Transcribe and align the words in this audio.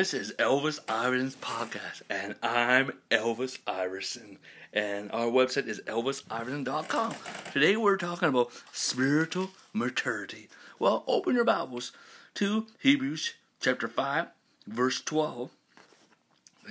This 0.00 0.14
is 0.14 0.32
Elvis 0.38 0.78
Iverson's 0.88 1.36
podcast, 1.36 2.00
and 2.08 2.34
I'm 2.42 2.92
Elvis 3.10 3.58
Iverson. 3.66 4.38
And 4.72 5.12
our 5.12 5.26
website 5.26 5.66
is 5.66 5.80
elvisiverson.com. 5.80 7.14
Today 7.52 7.76
we're 7.76 7.98
talking 7.98 8.30
about 8.30 8.50
spiritual 8.72 9.50
maturity. 9.74 10.48
Well, 10.78 11.04
open 11.06 11.34
your 11.34 11.44
Bibles 11.44 11.92
to 12.36 12.66
Hebrews 12.78 13.34
chapter 13.60 13.88
5, 13.88 14.28
verse 14.66 15.02
12. 15.02 15.50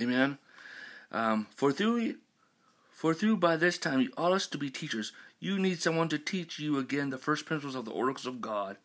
Amen. 0.02 0.38
Um, 1.12 1.46
for 1.54 1.70
through 1.70 2.16
for 2.90 3.14
through 3.14 3.36
by 3.36 3.54
this 3.54 3.78
time 3.78 4.00
you 4.00 4.10
ought 4.16 4.32
us 4.32 4.48
to 4.48 4.58
be 4.58 4.70
teachers. 4.70 5.12
You 5.38 5.56
need 5.56 5.80
someone 5.80 6.08
to 6.08 6.18
teach 6.18 6.58
you 6.58 6.78
again 6.78 7.10
the 7.10 7.16
first 7.16 7.46
principles 7.46 7.76
of 7.76 7.84
the 7.84 7.92
oracles 7.92 8.26
of 8.26 8.40
God 8.40 8.76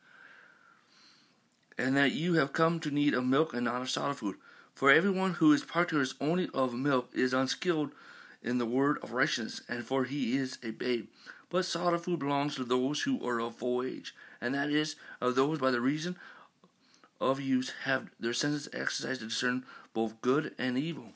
and 1.78 1.96
that 1.98 2.12
you 2.12 2.36
have 2.36 2.54
come 2.54 2.80
to 2.80 2.92
need 2.92 3.14
of 3.14 3.26
milk 3.26 3.54
and 3.54 3.66
not 3.66 3.82
of 3.82 3.90
solid 3.90 4.16
food. 4.16 4.36
For 4.74 4.92
everyone 4.92 5.36
who 5.36 5.54
is 5.54 5.64
partakers 5.64 6.16
only 6.20 6.50
of 6.54 6.74
milk 6.74 7.10
is 7.14 7.34
unskilled 7.34 7.92
in 8.44 8.58
the 8.58 8.66
word 8.66 8.98
of 9.02 9.12
righteousness, 9.12 9.62
and 9.68 9.84
for 9.84 10.04
he 10.04 10.38
is 10.38 10.58
a 10.64 10.72
babe. 10.72 11.08
But 11.50 11.66
solid 11.66 12.02
food 12.02 12.20
belongs 12.20 12.56
to 12.56 12.64
those 12.64 13.04
who 13.04 13.26
are 13.26 13.40
of 13.40 13.56
full 13.56 13.84
age, 13.84 14.14
and 14.42 14.54
that 14.54 14.70
is, 14.70 14.96
of 15.22 15.36
those 15.36 15.60
by 15.60 15.72
the 15.72 15.82
reason 15.82 16.18
of 17.22 17.40
use 17.40 17.72
have 17.86 18.10
their 18.20 18.34
senses 18.34 18.68
exercised 18.74 19.22
to 19.22 19.28
discern 19.28 19.66
both 19.94 20.22
good 20.22 20.54
and 20.58 20.78
evil. 20.78 21.14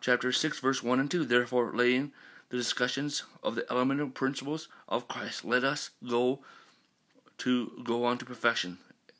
Chapter 0.00 0.32
6, 0.32 0.60
verse 0.60 0.82
1 0.82 1.00
and 1.00 1.10
2. 1.10 1.24
Therefore, 1.24 1.72
laying 1.74 2.12
the 2.48 2.56
discussions 2.56 3.24
of 3.42 3.54
the 3.54 3.70
elemental 3.70 4.08
principles 4.08 4.68
of 4.88 5.08
Christ, 5.08 5.44
let 5.44 5.64
us 5.64 5.90
go 6.08 6.40
to 7.38 7.82
go 7.84 8.04
on 8.04 8.18
to 8.18 8.24
perfection, 8.24 8.78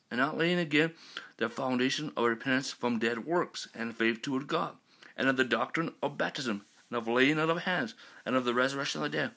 and 0.09 0.19
not 0.19 0.37
laying 0.37 0.59
again 0.59 0.91
the 1.37 1.49
foundation 1.49 2.11
of 2.17 2.25
repentance 2.25 2.71
from 2.71 2.99
dead 2.99 3.25
works 3.25 3.67
and 3.73 3.95
faith 3.95 4.21
toward 4.21 4.47
God, 4.47 4.73
and 5.15 5.27
of 5.29 5.37
the 5.37 5.43
doctrine 5.43 5.93
of 6.01 6.17
baptism, 6.17 6.65
and 6.89 6.97
of 6.97 7.07
laying 7.07 7.39
out 7.39 7.49
of 7.49 7.63
hands, 7.63 7.93
and 8.25 8.35
of 8.35 8.45
the 8.45 8.53
resurrection 8.53 9.03
of 9.03 9.11
the 9.11 9.17
dead, 9.17 9.31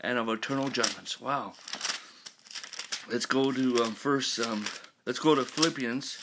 and 0.00 0.18
of 0.18 0.28
eternal 0.28 0.68
judgments. 0.68 1.20
Wow. 1.20 1.54
Let's 3.10 3.26
go 3.26 3.52
to 3.52 3.84
um, 3.84 3.92
first. 3.92 4.40
Um, 4.40 4.64
let's 5.04 5.20
go 5.20 5.34
to 5.34 5.44
Philippians. 5.44 6.18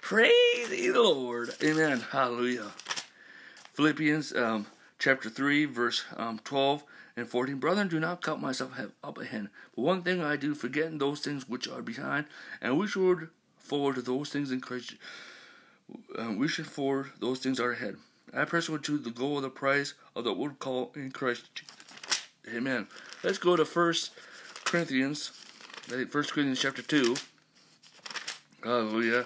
Praise 0.00 0.68
the 0.68 0.90
Lord. 0.92 1.50
Amen. 1.62 2.00
Hallelujah. 2.10 2.72
Philippians 3.74 4.34
um, 4.34 4.66
chapter 4.98 5.30
three, 5.30 5.66
verse 5.66 6.04
um, 6.16 6.40
twelve 6.42 6.82
and 7.16 7.28
fourteen. 7.28 7.58
Brethren, 7.58 7.88
do 7.88 8.00
not 8.00 8.22
count 8.24 8.40
myself 8.40 8.72
up 9.04 9.18
ahead, 9.18 9.50
but 9.74 9.84
one 9.84 10.02
thing 10.02 10.20
I 10.20 10.36
do, 10.36 10.54
forgetting 10.54 10.98
those 10.98 11.20
things 11.20 11.48
which 11.48 11.68
are 11.68 11.82
behind, 11.82 12.26
and 12.60 12.76
which 12.76 12.96
would 12.96 13.28
forward 13.66 13.96
to 13.96 14.02
those 14.02 14.30
things 14.30 14.50
in 14.50 14.60
Christ. 14.60 14.94
Um, 16.18 16.38
we 16.38 16.48
should 16.48 16.66
forward 16.66 17.12
those 17.20 17.40
things 17.40 17.60
are 17.60 17.72
ahead. 17.72 17.96
I 18.34 18.44
press 18.44 18.68
on 18.68 18.80
to 18.82 18.98
the 18.98 19.10
goal 19.10 19.36
of 19.36 19.42
the 19.42 19.50
prize 19.50 19.94
of 20.14 20.24
the 20.24 20.32
word 20.32 20.58
call 20.58 20.92
in 20.94 21.10
Christ. 21.10 21.62
Amen. 22.52 22.86
Let's 23.22 23.38
go 23.38 23.56
to 23.56 23.64
First 23.64 24.12
Corinthians. 24.64 25.28
First 26.10 26.32
Corinthians 26.32 26.60
chapter 26.60 26.82
two. 26.82 27.16
Hallelujah. 28.62 29.24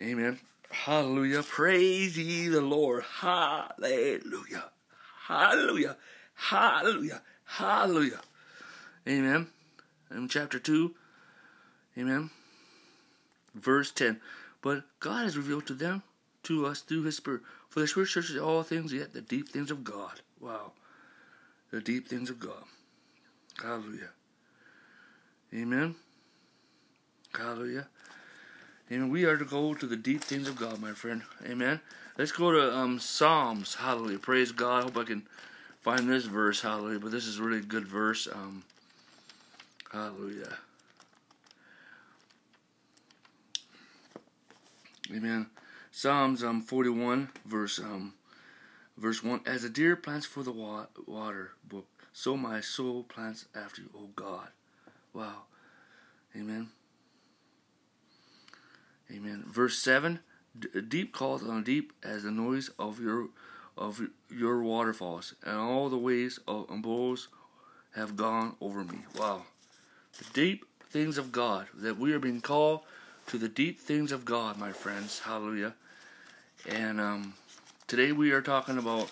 Amen. 0.00 0.38
Hallelujah. 0.70 1.42
Praise 1.42 2.18
ye 2.18 2.48
the 2.48 2.60
Lord. 2.60 3.04
Hallelujah. 3.20 4.70
Hallelujah. 5.26 5.96
Hallelujah. 6.34 7.22
Hallelujah. 7.44 8.20
Amen. 9.08 9.48
In 10.10 10.28
chapter 10.28 10.58
2. 10.58 10.94
Amen 11.98 12.30
verse 13.58 13.90
10. 13.90 14.20
But 14.62 14.84
God 15.00 15.24
has 15.24 15.36
revealed 15.36 15.66
to 15.66 15.74
them, 15.74 16.02
to 16.44 16.66
us, 16.66 16.80
through 16.80 17.04
His 17.04 17.16
Spirit. 17.16 17.42
For 17.68 17.80
the 17.80 17.86
Spirit 17.86 18.08
searches 18.08 18.36
all 18.36 18.62
things, 18.62 18.92
yet 18.92 19.12
the 19.12 19.20
deep 19.20 19.48
things 19.48 19.70
of 19.70 19.84
God. 19.84 20.20
Wow. 20.40 20.72
The 21.70 21.80
deep 21.80 22.08
things 22.08 22.30
of 22.30 22.40
God. 22.40 22.64
Hallelujah. 23.62 24.10
Amen. 25.54 25.94
Hallelujah. 27.34 27.88
Amen. 28.90 29.10
We 29.10 29.24
are 29.24 29.36
to 29.36 29.44
go 29.44 29.74
to 29.74 29.86
the 29.86 29.96
deep 29.96 30.22
things 30.22 30.48
of 30.48 30.56
God, 30.56 30.80
my 30.80 30.92
friend. 30.92 31.22
Amen. 31.46 31.80
Let's 32.16 32.32
go 32.32 32.52
to 32.52 32.74
um, 32.74 32.98
Psalms. 32.98 33.76
Hallelujah. 33.76 34.18
Praise 34.18 34.50
God. 34.52 34.80
I 34.80 34.82
hope 34.84 34.96
I 34.96 35.04
can 35.04 35.22
find 35.80 36.08
this 36.08 36.24
verse. 36.24 36.62
Hallelujah. 36.62 37.00
But 37.00 37.12
this 37.12 37.26
is 37.26 37.38
a 37.38 37.42
really 37.42 37.60
good 37.60 37.86
verse. 37.86 38.26
Um, 38.32 38.64
hallelujah. 39.92 40.56
Amen. 45.14 45.46
Psalms 45.90 46.44
um 46.44 46.60
41 46.60 47.30
verse 47.46 47.78
um 47.78 48.14
verse 48.96 49.24
1 49.24 49.40
As 49.46 49.64
a 49.64 49.70
deer 49.70 49.96
plants 49.96 50.26
for 50.26 50.42
the 50.42 50.52
wa- 50.52 50.86
water 51.06 51.52
book 51.66 51.86
so 52.12 52.36
my 52.36 52.60
soul 52.60 53.04
plants 53.04 53.46
after 53.54 53.82
you 53.82 53.90
O 53.96 54.08
God. 54.14 54.48
Wow. 55.14 55.42
Amen. 56.36 56.68
Amen. 59.10 59.44
Verse 59.48 59.78
7 59.78 60.20
Deep 60.88 61.12
calls 61.12 61.42
on 61.42 61.62
deep 61.62 61.92
as 62.02 62.24
the 62.24 62.30
noise 62.30 62.70
of 62.78 63.00
your 63.00 63.28
of 63.76 64.00
your 64.28 64.62
waterfalls 64.62 65.34
and 65.44 65.56
all 65.56 65.88
the 65.88 65.96
waves 65.96 66.40
of 66.48 66.66
billows 66.82 67.28
have 67.94 68.16
gone 68.16 68.56
over 68.60 68.82
me. 68.82 68.98
Wow. 69.16 69.42
The 70.18 70.24
deep 70.32 70.66
things 70.90 71.16
of 71.16 71.30
God 71.30 71.68
that 71.74 71.98
we 71.98 72.12
are 72.12 72.18
being 72.18 72.40
called 72.40 72.80
to 73.28 73.36
the 73.36 73.48
deep 73.48 73.78
things 73.78 74.10
of 74.10 74.24
God, 74.24 74.56
my 74.56 74.72
friends. 74.72 75.20
Hallelujah. 75.20 75.74
And 76.66 76.98
um, 76.98 77.34
today 77.86 78.10
we 78.10 78.32
are 78.32 78.40
talking 78.40 78.78
about 78.78 79.10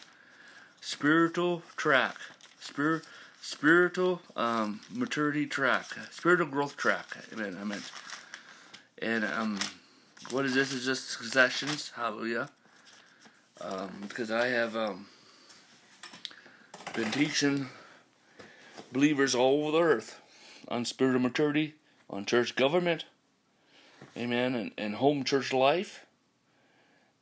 spiritual 0.80 1.62
track, 1.76 2.16
spirit, 2.58 3.02
spiritual 3.42 4.22
um, 4.34 4.80
maturity 4.90 5.44
track, 5.44 5.84
spiritual 6.10 6.46
growth 6.46 6.78
track. 6.78 7.04
Amen. 7.30 7.58
I 7.60 7.64
meant. 7.64 7.92
And 9.02 9.22
um, 9.26 9.58
what 10.30 10.46
is 10.46 10.54
this? 10.54 10.72
Is 10.72 10.86
just 10.86 11.22
sessions. 11.30 11.92
Hallelujah. 11.94 12.48
Um, 13.60 13.90
because 14.08 14.30
I 14.30 14.46
have 14.46 14.74
um, 14.74 15.08
been 16.94 17.10
teaching 17.10 17.68
believers 18.90 19.34
all 19.34 19.66
over 19.66 19.72
the 19.72 19.82
earth 19.82 20.22
on 20.68 20.86
spiritual 20.86 21.20
maturity, 21.20 21.74
on 22.08 22.24
church 22.24 22.56
government 22.56 23.04
amen, 24.16 24.54
and, 24.54 24.70
and 24.78 24.94
home 24.94 25.24
church 25.24 25.52
life, 25.52 26.06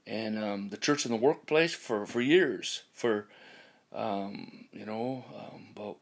and 0.07 0.39
um, 0.43 0.69
the 0.69 0.77
church 0.77 1.05
in 1.05 1.11
the 1.11 1.17
workplace 1.17 1.75
for, 1.75 2.07
for 2.07 2.21
years, 2.21 2.83
for, 2.93 3.27
um, 3.95 4.67
you 4.73 4.87
know, 4.87 5.25
um, 5.35 5.67
about 5.75 5.97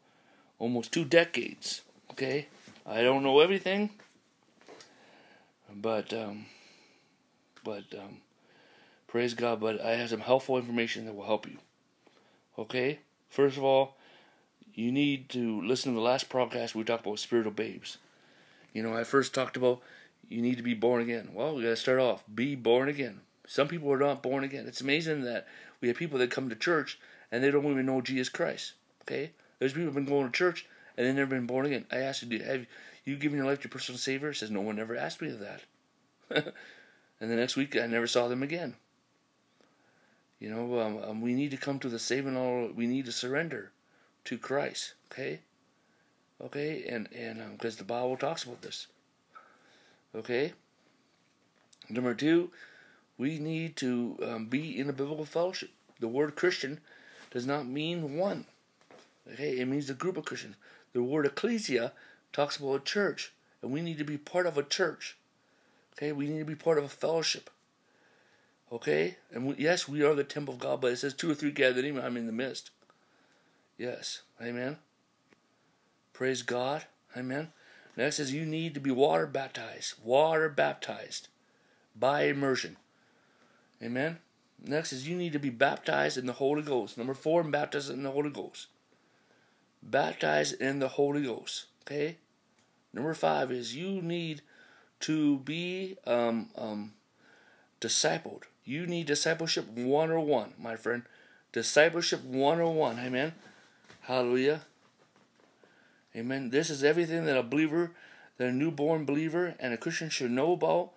almost 0.59 0.91
two 0.91 1.05
decades, 1.05 1.81
okay? 2.11 2.47
I 2.85 3.01
don't 3.01 3.23
know 3.23 3.39
everything, 3.39 3.89
but, 5.73 6.13
um, 6.13 6.45
but, 7.63 7.83
um, 7.93 8.17
praise 9.07 9.33
God, 9.33 9.59
but 9.59 9.81
I 9.81 9.91
have 9.91 10.09
some 10.09 10.19
helpful 10.19 10.57
information 10.57 11.05
that 11.05 11.15
will 11.15 11.25
help 11.25 11.47
you, 11.47 11.57
okay? 12.59 12.99
First 13.29 13.57
of 13.57 13.63
all, 13.63 13.95
you 14.75 14.91
need 14.91 15.29
to 15.29 15.61
listen 15.61 15.93
to 15.93 15.95
the 15.95 16.03
last 16.03 16.29
podcast 16.29 16.75
we 16.75 16.83
talked 16.83 17.05
about 17.05 17.19
spiritual 17.19 17.51
babes. 17.51 17.97
You 18.73 18.81
know, 18.81 18.95
I 18.95 19.03
first 19.03 19.33
talked 19.33 19.55
about 19.55 19.81
you 20.29 20.41
need 20.41 20.57
to 20.57 20.63
be 20.63 20.73
born 20.73 21.01
again. 21.01 21.29
Well, 21.33 21.55
we 21.55 21.63
got 21.63 21.69
to 21.69 21.75
start 21.75 21.99
off. 21.99 22.23
Be 22.33 22.55
born 22.55 22.89
again. 22.89 23.21
Some 23.47 23.67
people 23.67 23.91
are 23.91 23.99
not 23.99 24.23
born 24.23 24.43
again. 24.43 24.67
It's 24.67 24.81
amazing 24.81 25.23
that 25.23 25.47
we 25.81 25.87
have 25.87 25.97
people 25.97 26.19
that 26.19 26.31
come 26.31 26.49
to 26.49 26.55
church 26.55 26.99
and 27.31 27.43
they 27.43 27.51
don't 27.51 27.65
even 27.65 27.85
know 27.85 28.01
Jesus 28.01 28.29
Christ. 28.29 28.73
Okay? 29.01 29.31
There's 29.59 29.73
people 29.73 29.85
who've 29.85 29.95
been 29.95 30.05
going 30.05 30.27
to 30.27 30.31
church 30.31 30.65
and 30.97 31.05
they've 31.05 31.15
never 31.15 31.35
been 31.35 31.47
born 31.47 31.65
again. 31.65 31.85
I 31.91 31.97
asked 31.97 32.23
you, 32.23 32.43
have 32.43 32.65
you 33.05 33.15
given 33.15 33.37
your 33.37 33.47
life 33.47 33.59
to 33.59 33.67
your 33.67 33.71
personal 33.71 33.99
Savior? 33.99 34.29
He 34.29 34.35
says, 34.35 34.51
no 34.51 34.61
one 34.61 34.79
ever 34.79 34.95
asked 34.95 35.21
me 35.21 35.29
that. 35.29 35.61
and 37.19 37.31
the 37.31 37.35
next 37.35 37.55
week, 37.55 37.75
I 37.75 37.87
never 37.87 38.07
saw 38.07 38.27
them 38.27 38.43
again. 38.43 38.75
You 40.43 40.49
know, 40.49 40.81
um, 40.81 40.97
um, 41.01 41.21
we 41.21 41.33
need 41.33 41.51
to 41.51 41.57
come 41.57 41.79
to 41.79 41.87
the 41.87 41.97
saving 41.97 42.35
all. 42.35 42.67
We 42.75 42.85
need 42.85 43.05
to 43.05 43.13
surrender 43.13 43.71
to 44.25 44.37
Christ. 44.37 44.93
Okay, 45.09 45.39
okay, 46.41 46.83
and 46.83 47.07
and 47.13 47.57
because 47.57 47.75
um, 47.75 47.77
the 47.77 47.85
Bible 47.85 48.17
talks 48.17 48.43
about 48.43 48.61
this. 48.61 48.87
Okay? 50.15 50.53
Number 51.89 52.13
two, 52.13 52.51
we 53.17 53.39
need 53.39 53.75
to 53.77 54.17
um, 54.23 54.45
be 54.47 54.77
in 54.77 54.89
a 54.89 54.93
biblical 54.93 55.25
fellowship. 55.25 55.69
The 55.99 56.07
word 56.07 56.35
Christian 56.35 56.79
does 57.31 57.45
not 57.45 57.65
mean 57.65 58.17
one. 58.17 58.45
Okay? 59.31 59.59
It 59.59 59.67
means 59.67 59.89
a 59.89 59.93
group 59.93 60.17
of 60.17 60.25
Christians. 60.25 60.55
The 60.93 61.03
word 61.03 61.25
ecclesia 61.25 61.93
talks 62.31 62.57
about 62.57 62.75
a 62.75 62.79
church, 62.79 63.33
and 63.61 63.71
we 63.71 63.81
need 63.81 63.97
to 63.97 64.03
be 64.03 64.17
part 64.17 64.45
of 64.45 64.57
a 64.57 64.63
church. 64.63 65.17
Okay? 65.93 66.11
We 66.11 66.27
need 66.27 66.39
to 66.39 66.45
be 66.45 66.55
part 66.55 66.77
of 66.77 66.83
a 66.83 66.89
fellowship. 66.89 67.49
Okay? 68.71 69.17
And 69.31 69.47
we, 69.47 69.55
yes, 69.57 69.87
we 69.87 70.03
are 70.03 70.15
the 70.15 70.23
temple 70.23 70.55
of 70.55 70.59
God, 70.59 70.81
but 70.81 70.91
it 70.91 70.97
says 70.97 71.13
two 71.13 71.31
or 71.31 71.35
three 71.35 71.51
gathered 71.51 71.85
in, 71.85 71.99
I'm 71.99 72.17
in 72.17 72.27
the 72.27 72.31
midst. 72.31 72.71
Yes. 73.77 74.21
Amen. 74.41 74.77
Praise 76.13 76.43
God. 76.43 76.85
Amen. 77.17 77.51
Next 77.95 78.17
says 78.17 78.33
you 78.33 78.45
need 78.45 78.73
to 78.73 78.79
be 78.79 78.91
water 78.91 79.27
baptized. 79.27 79.95
Water 80.03 80.49
baptized 80.49 81.27
by 81.95 82.23
immersion. 82.23 82.77
Amen. 83.81 84.19
Next 84.65 84.93
is 84.93 85.07
you 85.07 85.15
need 85.15 85.33
to 85.33 85.39
be 85.39 85.49
baptized 85.49 86.17
in 86.17 86.25
the 86.25 86.33
Holy 86.33 86.61
Ghost. 86.61 86.97
Number 86.97 87.13
four, 87.13 87.43
baptized 87.43 87.91
in 87.91 88.03
the 88.03 88.11
Holy 88.11 88.29
Ghost. 88.29 88.67
Baptized 89.81 90.59
in 90.61 90.79
the 90.79 90.87
Holy 90.87 91.23
Ghost. 91.23 91.65
Okay. 91.81 92.17
Number 92.93 93.13
five 93.13 93.51
is 93.51 93.75
you 93.75 94.01
need 94.01 94.41
to 95.01 95.39
be 95.39 95.97
um, 96.07 96.49
um, 96.55 96.93
discipled. 97.81 98.43
You 98.63 98.87
need 98.87 99.07
discipleship 99.07 99.67
101, 99.67 100.53
my 100.57 100.77
friend. 100.77 101.03
Discipleship 101.51 102.23
101. 102.23 102.99
Amen. 102.99 103.33
Hallelujah. 104.01 104.61
Amen. 106.15 106.51
This 106.51 106.69
is 106.69 106.83
everything 106.83 107.25
that 107.25 107.37
a 107.37 107.43
believer, 107.43 107.91
that 108.37 108.49
a 108.49 108.51
newborn 108.51 109.05
believer 109.05 109.55
and 109.59 109.73
a 109.73 109.77
Christian 109.77 110.09
should 110.09 110.31
know 110.31 110.53
about 110.53 110.91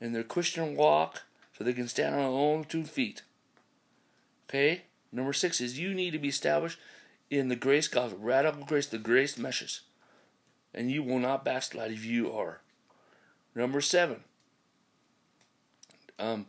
in 0.00 0.12
their 0.12 0.24
Christian 0.24 0.76
walk 0.76 1.22
so 1.56 1.62
they 1.62 1.72
can 1.72 1.88
stand 1.88 2.14
on 2.14 2.20
their 2.20 2.30
own 2.30 2.64
two 2.64 2.84
feet. 2.84 3.22
Okay? 4.48 4.82
Number 5.12 5.32
six 5.32 5.60
is 5.60 5.78
you 5.78 5.94
need 5.94 6.10
to 6.12 6.18
be 6.18 6.28
established 6.28 6.78
in 7.30 7.48
the 7.48 7.56
grace 7.56 7.88
gospel, 7.88 8.18
radical 8.20 8.64
grace, 8.64 8.86
the 8.86 8.98
grace 8.98 9.38
meshes. 9.38 9.82
And 10.74 10.90
you 10.90 11.02
will 11.02 11.18
not 11.18 11.44
backslide 11.44 11.92
if 11.92 12.04
you 12.04 12.32
are. 12.32 12.60
Number 13.54 13.80
seven, 13.80 14.24
um, 16.18 16.46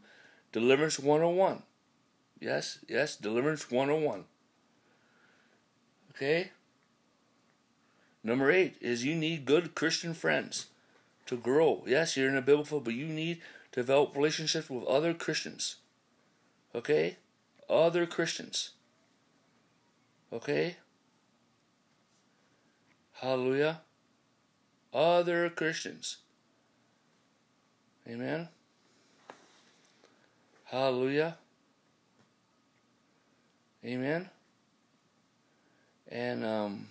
Deliverance 0.52 1.00
101. 1.00 1.64
Yes, 2.40 2.80
yes, 2.88 3.16
Deliverance 3.16 3.72
101. 3.72 4.26
Okay? 6.12 6.52
Number 8.24 8.52
eight 8.52 8.76
is 8.82 9.06
you 9.06 9.16
need 9.16 9.46
good 9.46 9.76
Christian 9.76 10.14
friends 10.14 10.68
to 11.28 11.38
grow. 11.38 11.84
Yes, 11.86 12.18
you're 12.18 12.30
in 12.30 12.38
a 12.38 12.42
biblical, 12.42 12.80
but 12.80 12.94
you 12.94 13.06
need 13.06 13.42
to 13.72 13.82
develop 13.82 14.16
relationships 14.16 14.70
with 14.70 14.86
other 14.86 15.14
Christians. 15.14 15.78
Okay? 16.74 17.18
Other 17.70 18.06
Christians. 18.06 18.72
Okay? 20.32 20.78
Hallelujah. 23.14 23.82
Other 24.94 25.50
Christians. 25.50 26.18
Amen. 28.08 28.48
Hallelujah. 30.66 31.38
Amen. 33.86 34.30
And 36.10 36.46
um 36.46 36.88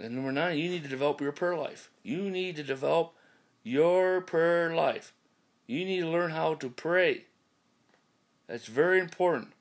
and 0.00 0.14
number 0.14 0.32
nine, 0.32 0.58
you 0.58 0.68
need 0.68 0.82
to 0.84 0.88
develop 0.88 1.20
your 1.20 1.32
prayer 1.32 1.56
life. 1.56 1.90
You 2.02 2.30
need 2.30 2.56
to 2.56 2.62
develop 2.62 3.14
your 3.62 4.20
prayer 4.20 4.74
life. 4.74 5.12
You 5.66 5.84
need 5.84 6.00
to 6.00 6.08
learn 6.08 6.30
how 6.30 6.54
to 6.54 6.70
pray. 6.70 7.24
That's 8.46 8.66
very 8.66 9.00
important. 9.00 9.52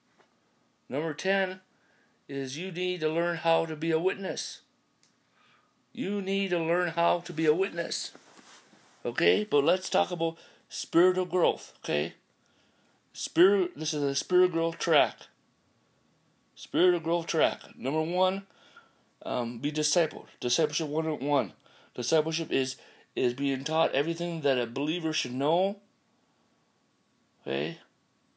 Number 0.87 1.13
10 1.13 1.59
is 2.27 2.57
you 2.57 2.71
need 2.71 3.01
to 3.01 3.09
learn 3.09 3.37
how 3.37 3.65
to 3.65 3.75
be 3.75 3.91
a 3.91 3.99
witness. 3.99 4.61
You 5.91 6.21
need 6.21 6.51
to 6.51 6.59
learn 6.59 6.89
how 6.89 7.19
to 7.19 7.33
be 7.33 7.45
a 7.45 7.53
witness. 7.53 8.11
Okay? 9.03 9.43
But 9.49 9.63
let's 9.63 9.89
talk 9.89 10.11
about 10.11 10.37
spiritual 10.69 11.25
growth, 11.25 11.73
okay? 11.83 12.13
Spirit 13.13 13.71
this 13.75 13.93
is 13.93 14.03
a 14.03 14.15
spiritual 14.15 14.53
growth 14.53 14.77
track. 14.77 15.15
Spiritual 16.55 16.99
growth 16.99 17.27
track. 17.27 17.61
Number 17.75 18.01
1, 18.01 18.43
um, 19.23 19.59
be 19.59 19.71
discipled. 19.71 20.27
Discipleship 20.39 20.87
101. 20.87 21.53
Discipleship 21.95 22.51
is 22.51 22.77
is 23.15 23.33
being 23.33 23.63
taught 23.63 23.93
everything 23.93 24.41
that 24.41 24.59
a 24.59 24.67
believer 24.67 25.11
should 25.11 25.33
know. 25.33 25.77
Okay? 27.41 27.79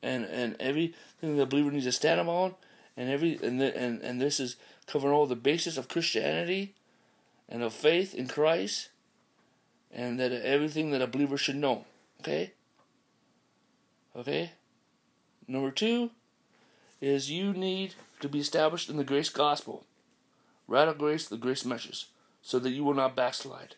And 0.03 0.25
and 0.25 0.57
everything 0.59 1.37
that 1.37 1.43
a 1.43 1.47
believer 1.47 1.71
needs 1.71 1.85
to 1.85 1.93
stand 1.93 2.21
upon 2.21 2.55
and 2.97 3.09
every 3.09 3.39
and 3.43 3.61
the, 3.61 3.77
and 3.77 4.01
and 4.03 4.21
this 4.21 4.41
is 4.41 4.57
covering 4.87 5.15
all 5.15 5.27
the 5.27 5.37
basis 5.37 5.77
of 5.77 5.89
Christianity 5.89 6.75
and 7.49 7.63
of 7.63 7.73
faith 7.73 8.15
in 8.15 8.29
Christ 8.29 8.89
and 9.93 10.19
that 10.21 10.33
everything 10.33 10.91
that 10.91 11.03
a 11.03 11.07
believer 11.07 11.37
should 11.37 11.57
know. 11.57 11.85
Okay? 12.21 12.53
Okay? 14.17 14.53
Number 15.49 15.71
2 15.71 16.11
is 17.01 17.31
you 17.31 17.53
need 17.53 17.95
to 18.21 18.29
be 18.29 18.39
established 18.39 18.89
in 18.89 18.97
the 18.97 19.05
grace 19.05 19.31
gospel. 19.31 19.85
Radical 20.71 21.01
grace, 21.01 21.27
the 21.27 21.37
grace 21.37 21.65
measures, 21.65 22.07
so 22.43 22.61
that 22.61 22.71
you 22.71 22.85
will 22.85 22.95
not 22.95 23.17
backslide. 23.17 23.75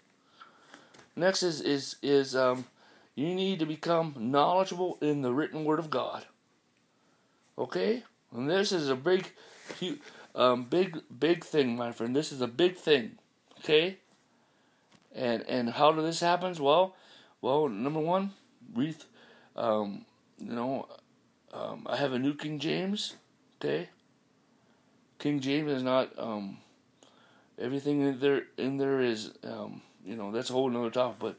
Next 1.17 1.43
is 1.43 1.63
is 1.63 1.97
is 2.03 2.37
um, 2.37 2.67
you 3.15 3.35
need 3.35 3.61
to 3.61 3.67
become 3.67 4.15
knowledgeable 4.19 4.99
in 5.01 5.23
the 5.23 5.33
written 5.33 5.65
word 5.65 5.79
of 5.79 5.89
God. 5.89 6.27
Okay, 7.57 8.03
and 8.31 8.51
this 8.51 8.73
is 8.73 8.91
a 8.91 8.95
big, 8.95 9.33
huge, 9.81 10.01
um, 10.35 10.65
big, 10.65 11.01
big 11.19 11.45
thing, 11.45 11.77
my 11.77 11.93
friend. 11.93 12.15
This 12.15 12.31
is 12.31 12.43
a 12.43 12.47
big 12.47 12.77
thing. 12.77 13.13
Okay, 13.61 13.97
and 15.15 15.43
and 15.49 15.71
how 15.71 15.93
does 15.93 16.05
this 16.05 16.21
happen? 16.21 16.55
Well, 16.61 16.95
well, 17.41 17.71
number 17.71 18.01
one, 18.01 18.33
read, 18.75 18.97
um, 19.57 20.05
you 20.39 20.53
know, 20.53 20.89
um, 21.55 21.87
I 21.89 21.97
have 21.97 22.13
a 22.13 22.19
new 22.19 22.35
King 22.35 22.59
James. 22.59 23.15
Okay, 23.59 23.89
King 25.19 25.41
James 25.41 25.73
is 25.73 25.83
not 25.83 26.11
um, 26.19 26.59
everything 27.63 28.01
in 28.01 28.19
there. 28.19 28.43
In 28.59 28.77
there 28.77 29.01
is 29.01 29.33
um, 29.45 29.83
you 30.05 30.17
know 30.17 30.33
that's 30.33 30.51
a 30.51 30.53
whole 30.53 30.69
nother 30.69 30.91
topic. 30.91 31.19
But 31.21 31.37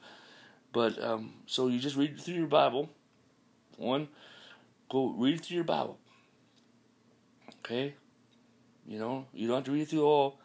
but 0.72 1.04
um, 1.04 1.34
so 1.46 1.68
you 1.68 1.80
just 1.80 1.96
read 1.96 2.20
through 2.20 2.36
your 2.36 2.48
Bible. 2.48 2.90
One, 3.78 4.08
go 4.90 5.10
read 5.18 5.42
through 5.42 5.56
your 5.56 5.64
Bible. 5.64 5.98
Okay, 7.60 7.94
you 8.88 9.00
know 9.00 9.26
you 9.34 9.48
don't 9.48 9.58
have 9.58 9.66
to 9.66 9.72
read 9.72 9.88
through 9.88 10.06
all. 10.06 10.40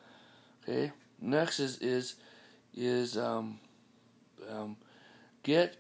Okay. 0.63 0.93
Next 1.21 1.59
is 1.61 1.79
is 1.79 2.15
is 2.75 3.17
um, 3.17 3.59
um, 4.51 4.77
get 5.43 5.77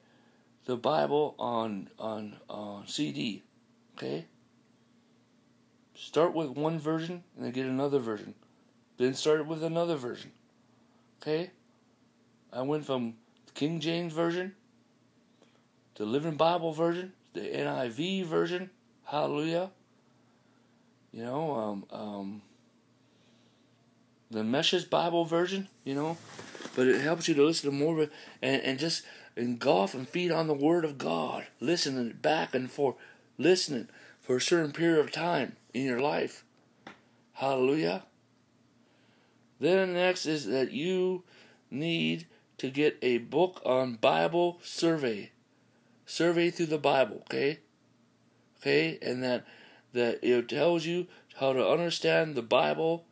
the 0.64 0.76
Bible 0.76 1.34
on 1.38 1.90
on 1.98 2.36
uh, 2.50 2.80
CD. 2.86 3.42
Okay. 3.96 4.26
Start 5.94 6.34
with 6.34 6.50
one 6.50 6.78
version 6.78 7.24
and 7.36 7.44
then 7.44 7.52
get 7.52 7.66
another 7.66 7.98
version. 7.98 8.34
Then 8.98 9.14
start 9.14 9.46
with 9.46 9.62
another 9.62 9.96
version. 9.96 10.32
Okay. 11.22 11.50
I 12.52 12.62
went 12.62 12.84
from 12.84 13.14
King 13.54 13.80
James 13.80 14.12
version, 14.12 14.54
the 15.94 16.04
Living 16.04 16.36
Bible 16.36 16.72
version, 16.72 17.12
the 17.32 17.40
NIV 17.40 18.24
version. 18.24 18.70
Hallelujah. 19.04 19.70
You 21.12 21.24
know, 21.24 21.54
um, 21.54 21.84
um, 21.92 22.42
the 24.30 24.44
Message 24.44 24.90
Bible 24.90 25.24
version. 25.24 25.68
You 25.84 25.94
know, 25.94 26.16
but 26.74 26.88
it 26.88 27.00
helps 27.00 27.28
you 27.28 27.34
to 27.34 27.44
listen 27.44 27.70
to 27.70 27.76
more 27.76 28.08
and, 28.42 28.62
and 28.62 28.78
just 28.78 29.04
engulf 29.36 29.94
and 29.94 30.08
feed 30.08 30.32
on 30.32 30.48
the 30.48 30.54
Word 30.54 30.84
of 30.84 30.98
God, 30.98 31.46
listening 31.60 32.18
back 32.20 32.54
and 32.54 32.70
forth, 32.70 32.96
listening 33.38 33.88
for 34.20 34.36
a 34.36 34.40
certain 34.40 34.72
period 34.72 35.00
of 35.00 35.12
time 35.12 35.56
in 35.72 35.84
your 35.84 36.00
life. 36.00 36.44
Hallelujah. 37.34 38.02
Then 39.60 39.94
next 39.94 40.26
is 40.26 40.46
that 40.46 40.72
you 40.72 41.24
need 41.70 42.26
to 42.58 42.70
get 42.70 42.98
a 43.02 43.18
book 43.18 43.60
on 43.64 43.94
Bible 43.94 44.58
survey. 44.62 45.30
Survey 46.06 46.50
through 46.50 46.66
the 46.66 46.78
Bible, 46.78 47.22
okay? 47.26 47.58
Okay, 48.60 48.98
and 49.02 49.22
that 49.22 49.44
that 49.92 50.18
it 50.22 50.48
tells 50.48 50.84
you 50.84 51.06
how 51.36 51.52
to 51.52 51.66
understand 51.66 52.34
the 52.34 52.42
Bible, 52.42 53.04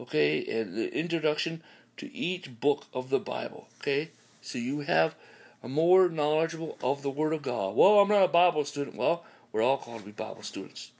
okay, 0.00 0.44
and 0.46 0.74
the 0.76 0.92
introduction 0.94 1.62
to 1.96 2.12
each 2.12 2.60
book 2.60 2.86
of 2.92 3.10
the 3.10 3.18
Bible, 3.18 3.68
okay? 3.80 4.10
So 4.40 4.58
you 4.58 4.80
have 4.80 5.14
a 5.62 5.68
more 5.68 6.08
knowledgeable 6.08 6.78
of 6.82 7.02
the 7.02 7.10
Word 7.10 7.32
of 7.32 7.42
God. 7.42 7.76
Well, 7.76 8.00
I'm 8.00 8.08
not 8.08 8.24
a 8.24 8.28
Bible 8.28 8.64
student. 8.64 8.96
Well, 8.96 9.24
we're 9.52 9.62
all 9.62 9.78
called 9.78 10.00
to 10.00 10.06
be 10.06 10.12
Bible 10.12 10.42
students. 10.42 10.92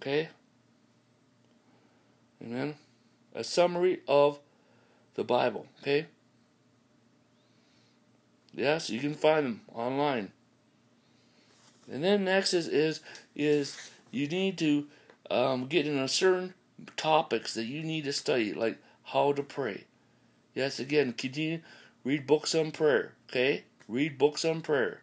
Okay? 0.00 0.28
Amen. 2.42 2.74
A 3.34 3.44
summary 3.44 4.00
of 4.06 4.38
the 5.14 5.24
Bible, 5.24 5.66
okay? 5.80 6.06
Yes, 8.54 8.90
you 8.90 9.00
can 9.00 9.14
find 9.14 9.46
them 9.46 9.60
online. 9.74 10.32
And 11.90 12.04
then 12.04 12.24
next 12.24 12.54
is 12.54 12.68
is, 12.68 13.00
is 13.34 13.90
you 14.10 14.28
need 14.28 14.58
to 14.58 14.86
um, 15.30 15.66
get 15.66 15.86
into 15.86 16.06
certain 16.08 16.54
topics 16.96 17.54
that 17.54 17.64
you 17.64 17.82
need 17.82 18.04
to 18.04 18.12
study, 18.12 18.52
like 18.52 18.78
how 19.04 19.32
to 19.32 19.42
pray. 19.42 19.84
Yes, 20.54 20.78
again, 20.78 21.12
continue 21.12 21.60
read 22.04 22.26
books 22.26 22.54
on 22.54 22.70
prayer. 22.70 23.14
Okay, 23.30 23.64
read 23.88 24.18
books 24.18 24.44
on 24.44 24.60
prayer. 24.60 25.00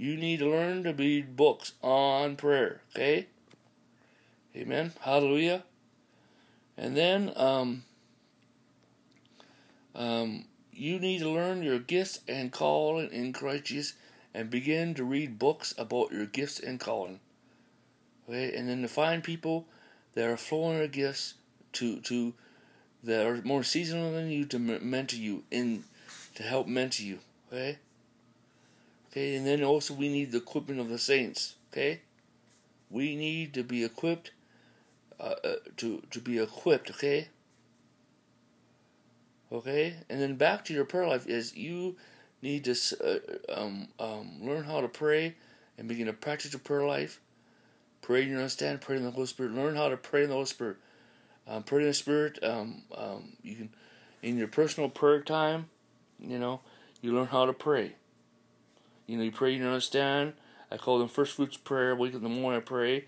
You 0.00 0.16
need 0.16 0.38
to 0.38 0.48
learn 0.48 0.84
to 0.84 0.94
read 0.94 1.36
books 1.36 1.72
on 1.82 2.36
prayer. 2.36 2.80
Okay. 2.96 3.26
Amen. 4.56 4.94
Hallelujah. 5.00 5.62
And 6.80 6.96
then 6.96 7.30
um, 7.36 7.84
um, 9.94 10.46
you 10.72 10.98
need 10.98 11.18
to 11.18 11.28
learn 11.28 11.62
your 11.62 11.78
gifts 11.78 12.20
and 12.26 12.50
calling 12.50 13.10
in 13.12 13.34
Christ 13.34 13.64
Jesus 13.64 13.92
and 14.32 14.48
begin 14.48 14.94
to 14.94 15.04
read 15.04 15.38
books 15.38 15.74
about 15.76 16.10
your 16.10 16.24
gifts 16.24 16.58
and 16.58 16.80
calling. 16.80 17.20
Okay, 18.26 18.56
and 18.56 18.66
then 18.66 18.80
to 18.80 18.88
find 18.88 19.22
people 19.22 19.66
that 20.14 20.26
are 20.26 20.38
flowing 20.38 20.78
their 20.78 20.88
gifts 20.88 21.34
to 21.74 22.00
to 22.00 22.32
that 23.04 23.26
are 23.26 23.42
more 23.42 23.62
seasonal 23.62 24.12
than 24.12 24.30
you 24.30 24.46
to 24.46 24.58
mentor 24.58 25.16
you 25.16 25.44
in 25.50 25.84
to 26.34 26.42
help 26.42 26.66
mentor 26.66 27.02
you. 27.02 27.18
Okay. 27.52 27.76
Okay, 29.10 29.36
and 29.36 29.46
then 29.46 29.62
also 29.62 29.92
we 29.92 30.08
need 30.08 30.32
the 30.32 30.38
equipment 30.38 30.80
of 30.80 30.88
the 30.88 30.98
saints. 30.98 31.56
Okay, 31.70 32.00
we 32.88 33.16
need 33.16 33.52
to 33.52 33.62
be 33.62 33.84
equipped 33.84 34.30
uh, 35.20 35.34
uh, 35.44 35.54
to 35.76 36.02
to 36.10 36.20
be 36.20 36.38
equipped. 36.38 36.90
Okay. 36.90 37.28
Okay, 39.52 39.94
and 40.08 40.20
then 40.20 40.36
back 40.36 40.64
to 40.66 40.72
your 40.72 40.84
prayer 40.84 41.08
life 41.08 41.26
is 41.26 41.56
you 41.56 41.96
need 42.40 42.64
to 42.64 42.76
uh, 43.04 43.60
um, 43.60 43.88
um, 43.98 44.38
learn 44.40 44.62
how 44.62 44.80
to 44.80 44.86
pray 44.86 45.34
and 45.76 45.88
begin 45.88 46.06
to 46.06 46.12
practice 46.12 46.52
your 46.52 46.60
prayer 46.60 46.84
life. 46.84 47.20
Pray 48.00 48.22
in 48.22 48.28
your 48.28 48.38
understand, 48.38 48.80
pray 48.80 48.96
in 48.96 49.02
the 49.02 49.10
Holy 49.10 49.26
Spirit. 49.26 49.52
Learn 49.52 49.74
how 49.74 49.88
to 49.88 49.96
pray 49.96 50.22
in 50.22 50.28
the 50.28 50.34
Holy 50.34 50.46
Spirit. 50.46 50.76
Um, 51.48 51.64
pray 51.64 51.80
in 51.80 51.88
the 51.88 51.94
Spirit. 51.94 52.38
Um, 52.44 52.82
um, 52.96 53.32
you 53.42 53.56
can 53.56 53.70
in 54.22 54.38
your 54.38 54.48
personal 54.48 54.88
prayer 54.88 55.20
time. 55.20 55.68
You 56.18 56.38
know, 56.38 56.60
you 57.02 57.12
learn 57.12 57.26
how 57.26 57.46
to 57.46 57.52
pray. 57.52 57.94
You 59.06 59.16
know, 59.16 59.24
you 59.24 59.32
pray 59.32 59.54
in 59.54 59.60
your 59.60 59.68
understand. 59.68 60.34
I 60.70 60.76
call 60.76 60.98
them 60.98 61.08
first 61.08 61.34
fruits 61.34 61.56
prayer. 61.56 61.96
Wake 61.96 62.10
up 62.10 62.18
in 62.18 62.22
the 62.22 62.28
morning, 62.28 62.60
I 62.60 62.64
pray, 62.64 63.06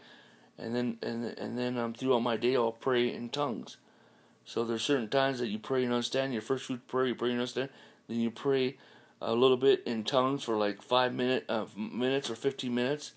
and 0.63 0.75
then 0.75 0.99
and 1.03 1.25
and 1.39 1.59
then 1.59 1.77
um, 1.79 1.93
throughout 1.93 2.21
my 2.21 2.37
day, 2.37 2.55
I'll 2.57 2.73
pray 2.73 3.13
in 3.13 3.29
tongues. 3.29 3.77
So 4.45 4.65
there's 4.65 4.83
certain 4.83 5.09
times 5.09 5.39
that 5.39 5.49
you 5.49 5.59
pray 5.59 5.85
and 5.85 5.93
understand 5.93 6.33
your 6.33 6.43
first 6.43 6.65
fruit 6.67 6.87
prayer, 6.89 7.07
you 7.07 7.15
pray 7.15 7.31
and 7.31 7.39
understand, 7.39 7.69
then 8.09 8.19
you 8.19 8.31
pray 8.31 8.77
a 9.21 9.35
little 9.35 9.57
bit 9.57 9.83
in 9.87 10.03
tongues 10.05 10.43
for 10.43 10.57
like 10.57 10.83
five 10.83 11.13
minute 11.15 11.45
uh, 11.49 11.67
minutes 11.77 12.29
or 12.31 12.35
fifteen 12.35 12.75
minutes, 12.75 13.13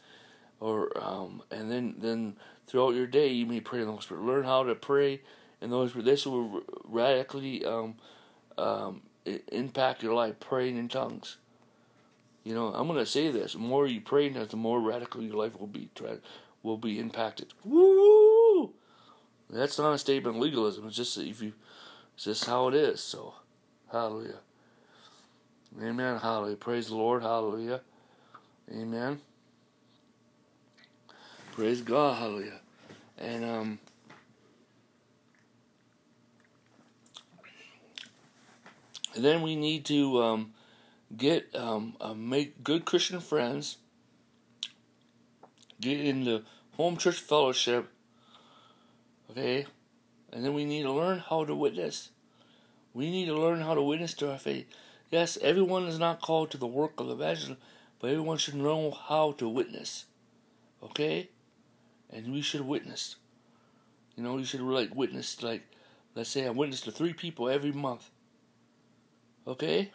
or 0.59 0.91
um, 1.01 1.41
and 1.51 1.71
then 1.71 1.95
then 1.97 2.35
throughout 2.67 2.95
your 2.95 3.07
day 3.07 3.29
you 3.29 3.45
may 3.45 3.59
pray 3.59 3.79
in 3.79 3.85
the 3.85 3.91
Holy 3.91 4.03
Spirit. 4.03 4.23
Learn 4.23 4.43
how 4.43 4.63
to 4.63 4.75
pray 4.75 5.21
in 5.61 5.69
the 5.69 5.75
Holy 5.75 5.89
Spirit. 5.89 6.05
This 6.05 6.25
will 6.25 6.61
radically 6.83 7.65
um, 7.65 7.95
um, 8.57 9.01
impact 9.51 10.03
your 10.03 10.13
life. 10.13 10.39
Praying 10.39 10.77
in 10.77 10.89
tongues. 10.89 11.37
You 12.43 12.53
know, 12.53 12.67
I'm 12.67 12.87
gonna 12.87 13.07
say 13.07 13.31
this: 13.31 13.53
the 13.53 13.59
more 13.59 13.87
you 13.87 14.01
pray, 14.01 14.29
the 14.29 14.55
more 14.55 14.79
radical 14.79 15.23
your 15.23 15.35
life 15.35 15.59
will 15.59 15.67
be. 15.67 15.89
Will 16.65 16.77
be 16.77 16.97
impacted. 16.97 17.53
Woo! 17.63 18.73
That's 19.51 19.77
not 19.77 19.93
a 19.93 19.99
statement 19.99 20.37
of 20.37 20.41
legalism. 20.41 20.87
It's 20.87 20.95
just 20.95 21.15
if 21.15 21.39
you, 21.39 21.53
it's 22.15 22.23
just 22.23 22.45
how 22.45 22.69
it 22.69 22.73
is. 22.73 23.01
So, 23.01 23.35
hallelujah. 23.91 24.39
Amen. 25.79 26.17
Hallelujah. 26.17 26.55
Praise 26.55 26.87
the 26.87 26.95
Lord. 26.95 27.21
Hallelujah. 27.21 27.81
Amen. 28.71 29.21
Praise 31.51 31.83
God. 31.83 32.17
Hallelujah. 32.17 32.61
And 33.19 33.45
um. 33.45 33.79
And 39.13 39.23
then 39.23 39.43
we 39.43 39.55
need 39.55 39.85
to 39.85 40.19
um, 40.23 40.53
get 41.15 41.55
um, 41.55 41.95
uh, 42.01 42.15
make 42.15 42.63
good 42.63 42.85
Christian 42.85 43.19
friends. 43.19 43.77
Get 45.79 45.99
into 45.99 46.41
home 46.77 46.97
church 46.97 47.19
fellowship 47.19 47.89
Okay? 49.35 49.65
And 50.31 50.43
then 50.43 50.53
we 50.53 50.65
need 50.65 50.83
to 50.83 50.91
learn 50.91 51.19
how 51.19 51.45
to 51.45 51.55
witness. 51.55 52.09
We 52.93 53.11
need 53.11 53.25
to 53.25 53.37
learn 53.37 53.61
how 53.61 53.73
to 53.73 53.81
witness 53.81 54.13
to 54.15 54.31
our 54.31 54.37
faith. 54.37 54.67
Yes, 55.11 55.37
everyone 55.41 55.83
is 55.83 55.99
not 55.99 56.21
called 56.21 56.51
to 56.51 56.57
the 56.57 56.67
work 56.67 56.99
of 56.99 57.09
evangelism, 57.09 57.57
but 57.99 58.09
everyone 58.09 58.37
should 58.37 58.55
know 58.55 58.91
how 58.91 59.33
to 59.33 59.47
witness. 59.47 60.05
Okay? 60.81 61.29
And 62.09 62.31
we 62.31 62.41
should 62.41 62.61
witness. 62.61 63.17
You 64.15 64.23
know, 64.23 64.37
you 64.37 64.45
should 64.45 64.61
like 64.61 64.95
witness 64.95 65.43
like 65.43 65.63
let's 66.15 66.29
say 66.29 66.47
I 66.47 66.49
witness 66.49 66.81
to 66.81 66.91
three 66.91 67.13
people 67.13 67.49
every 67.49 67.73
month. 67.73 68.09
Okay? 69.45 69.91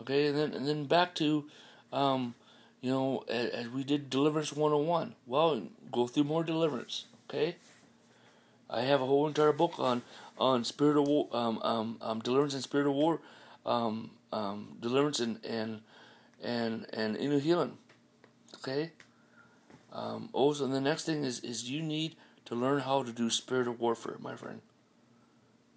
Okay, 0.00 0.26
and 0.26 0.36
then 0.36 0.52
and 0.52 0.66
then 0.66 0.84
back 0.84 1.14
to 1.16 1.44
um, 1.92 2.34
you 2.80 2.90
know, 2.90 3.24
as, 3.28 3.50
as 3.50 3.68
we 3.68 3.84
did 3.84 4.10
deliverance 4.10 4.52
101. 4.52 5.14
Well, 5.26 5.62
go 5.90 6.06
through 6.06 6.24
more 6.24 6.44
deliverance. 6.44 7.06
Okay, 7.28 7.56
I 8.70 8.82
have 8.82 9.00
a 9.00 9.06
whole 9.06 9.26
entire 9.26 9.52
book 9.52 9.78
on 9.78 10.02
on 10.38 10.64
spiritual 10.64 11.04
war, 11.04 11.28
um, 11.32 11.58
um, 11.62 11.98
um, 12.00 12.20
deliverance 12.20 12.54
and 12.54 12.62
spiritual 12.62 12.94
war, 12.94 13.20
um, 13.66 14.10
um, 14.32 14.76
deliverance 14.80 15.20
and 15.20 15.44
and 15.44 15.80
and 16.42 16.86
and 16.92 17.16
inner 17.16 17.38
healing. 17.38 17.78
Okay. 18.56 18.92
Um, 19.92 20.28
also, 20.32 20.66
the 20.66 20.80
next 20.80 21.04
thing 21.04 21.24
is 21.24 21.40
is 21.40 21.70
you 21.70 21.82
need 21.82 22.16
to 22.44 22.54
learn 22.54 22.80
how 22.80 23.02
to 23.02 23.12
do 23.12 23.30
spiritual 23.30 23.74
warfare, 23.74 24.16
my 24.20 24.36
friend. 24.36 24.60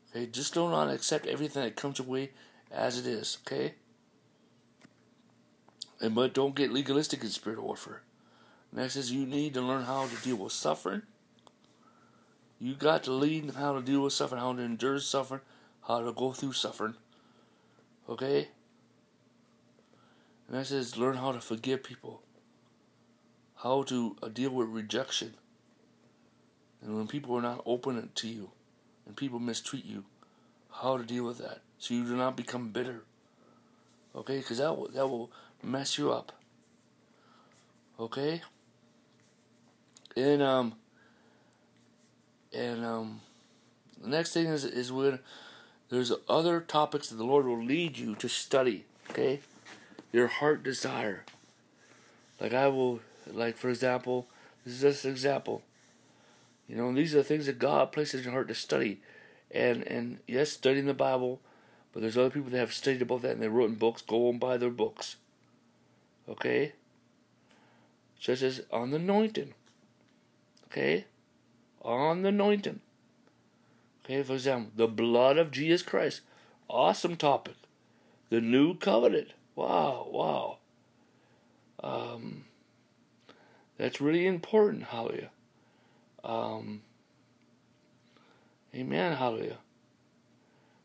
Okay, 0.09 0.25
just 0.25 0.53
do 0.53 0.69
not 0.69 0.89
accept 0.89 1.25
everything 1.25 1.63
that 1.63 1.75
comes 1.75 1.99
your 1.99 2.07
way 2.07 2.31
as 2.69 2.97
it 2.97 3.07
is. 3.07 3.37
Okay. 3.45 3.75
And 6.01 6.15
but 6.15 6.33
don't 6.33 6.55
get 6.55 6.71
legalistic 6.71 7.21
in 7.21 7.29
spiritual 7.29 7.65
warfare. 7.65 8.01
Next 8.73 8.95
is 8.95 9.11
you 9.11 9.25
need 9.25 9.53
to 9.53 9.61
learn 9.61 9.83
how 9.83 10.07
to 10.07 10.15
deal 10.23 10.37
with 10.37 10.51
suffering 10.51 11.03
you 12.61 12.75
got 12.75 13.03
to 13.05 13.11
learn 13.11 13.49
how 13.49 13.73
to 13.73 13.81
deal 13.81 14.01
with 14.01 14.13
suffering, 14.13 14.39
how 14.39 14.53
to 14.53 14.61
endure 14.61 14.99
suffering, 14.99 15.41
how 15.87 16.03
to 16.03 16.13
go 16.13 16.31
through 16.31 16.53
suffering. 16.53 16.93
Okay? 18.07 18.49
And 20.47 20.59
that 20.59 20.67
says 20.67 20.95
learn 20.95 21.15
how 21.15 21.31
to 21.31 21.41
forgive 21.41 21.81
people, 21.81 22.21
how 23.55 23.81
to 23.83 24.15
uh, 24.21 24.27
deal 24.27 24.51
with 24.51 24.67
rejection. 24.67 25.33
And 26.83 26.95
when 26.95 27.07
people 27.07 27.35
are 27.35 27.41
not 27.41 27.63
open 27.65 28.09
to 28.13 28.27
you 28.27 28.51
and 29.07 29.15
people 29.15 29.39
mistreat 29.39 29.83
you, 29.83 30.03
how 30.69 30.97
to 30.97 31.03
deal 31.03 31.23
with 31.23 31.39
that 31.39 31.61
so 31.79 31.95
you 31.95 32.05
do 32.05 32.15
not 32.15 32.37
become 32.37 32.69
bitter. 32.69 33.01
Okay? 34.15 34.37
Because 34.37 34.59
that 34.59 34.77
will, 34.77 34.89
that 34.89 35.07
will 35.07 35.31
mess 35.63 35.97
you 35.97 36.11
up. 36.11 36.31
Okay? 37.99 38.41
And, 40.15 40.41
um, 40.41 40.73
and 42.53 42.85
um, 42.85 43.21
the 44.01 44.09
next 44.09 44.33
thing 44.33 44.47
is 44.47 44.65
is 44.65 44.91
when 44.91 45.19
there's 45.89 46.11
other 46.27 46.59
topics 46.59 47.09
that 47.09 47.15
the 47.15 47.23
Lord 47.23 47.45
will 47.45 47.63
lead 47.63 47.97
you 47.97 48.15
to 48.15 48.27
study. 48.27 48.85
Okay, 49.09 49.41
your 50.11 50.27
heart 50.27 50.63
desire. 50.63 51.23
Like 52.39 52.53
I 52.53 52.67
will, 52.67 53.01
like 53.31 53.57
for 53.57 53.69
example, 53.69 54.27
this 54.65 54.75
is 54.75 54.81
just 54.81 55.05
an 55.05 55.11
example. 55.11 55.61
You 56.67 56.77
know, 56.77 56.93
these 56.93 57.13
are 57.13 57.19
the 57.19 57.23
things 57.23 57.45
that 57.45 57.59
God 57.59 57.91
places 57.91 58.21
in 58.21 58.25
your 58.25 58.33
heart 58.33 58.47
to 58.47 58.55
study, 58.55 59.01
and 59.51 59.83
and 59.87 60.19
yes, 60.27 60.51
studying 60.51 60.87
the 60.87 60.93
Bible, 60.93 61.39
but 61.93 62.01
there's 62.01 62.17
other 62.17 62.29
people 62.29 62.49
that 62.49 62.57
have 62.57 62.73
studied 62.73 63.01
about 63.01 63.21
that 63.21 63.31
and 63.31 63.41
they 63.41 63.47
wrote 63.47 63.69
in 63.69 63.75
books. 63.75 64.01
Go 64.01 64.29
and 64.29 64.39
buy 64.39 64.57
their 64.57 64.69
books. 64.69 65.17
Okay. 66.31 66.73
Such 68.19 68.41
as 68.41 68.61
on 68.71 68.91
the 68.91 68.97
anointing. 68.97 69.53
Okay 70.67 71.05
on 71.83 72.21
the 72.21 72.29
anointing. 72.29 72.79
Okay, 74.03 74.23
for 74.23 74.33
example, 74.33 74.71
the 74.75 74.87
blood 74.87 75.37
of 75.37 75.51
Jesus 75.51 75.81
Christ. 75.81 76.21
Awesome 76.69 77.15
topic. 77.15 77.55
The 78.29 78.41
new 78.41 78.75
covenant. 78.75 79.29
Wow, 79.55 80.07
wow. 80.09 80.57
Um, 81.83 82.45
that's 83.77 83.99
really 83.99 84.25
important, 84.25 84.85
hallelujah. 84.85 85.31
Um, 86.23 86.81
amen, 88.73 89.17
hallelujah. 89.17 89.57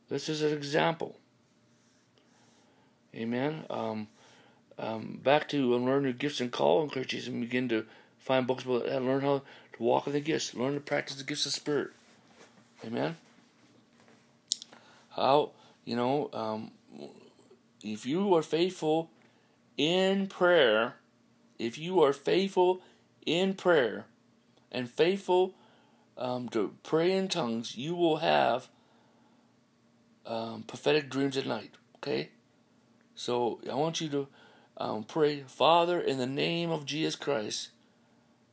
This 0.09 0.29
is 0.29 0.43
an 0.43 0.53
example. 0.53 1.19
Amen. 3.15 3.65
Um, 3.71 4.09
um, 4.79 5.21
back 5.23 5.49
to 5.49 5.75
learn 5.77 6.05
your 6.05 6.13
gifts 6.13 6.41
and 6.41 6.53
call 6.53 6.83
in 6.83 6.91
Christ 6.91 7.11
Jesus 7.11 7.29
and 7.29 7.41
begin 7.41 7.69
to 7.71 7.87
find 8.19 8.47
books 8.47 8.65
about 8.65 8.87
that. 8.87 9.03
Learn 9.03 9.23
how 9.23 9.43
to 9.73 9.83
walk 9.83 10.07
in 10.07 10.13
the 10.13 10.21
gifts, 10.21 10.55
learn 10.55 10.75
to 10.75 10.81
practice 10.81 11.17
the 11.17 11.25
gifts 11.25 11.47
of 11.47 11.53
Spirit. 11.53 11.91
Amen. 12.85 13.17
How 15.11 15.51
you 15.85 15.97
know 15.97 16.31
um, 16.33 16.71
if 17.83 18.05
you 18.05 18.35
are 18.35 18.43
faithful 18.43 19.11
in 19.77 20.27
prayer, 20.27 20.97
if 21.59 21.79
you 21.79 22.03
are 22.03 22.13
faithful 22.13 22.83
in 23.25 23.55
prayer 23.55 24.05
and 24.71 24.91
faithful 24.91 25.55
um, 26.19 26.49
to 26.51 26.75
pray 26.83 27.13
in 27.13 27.29
tongues, 27.29 27.77
you 27.77 27.95
will 27.95 28.19
have 28.19 28.69
um, 30.27 30.65
prophetic 30.67 31.09
dreams 31.09 31.37
at 31.37 31.47
night. 31.47 31.75
Okay, 31.97 32.31
so 33.15 33.61
I 33.71 33.75
want 33.75 34.01
you 34.01 34.09
to 34.11 34.29
um, 34.79 35.05
pray, 35.05 35.43
Father, 35.47 36.01
in 36.01 36.19
the 36.19 36.27
name 36.27 36.71
of 36.71 36.87
Jesus 36.87 37.17
Christ. 37.17 37.71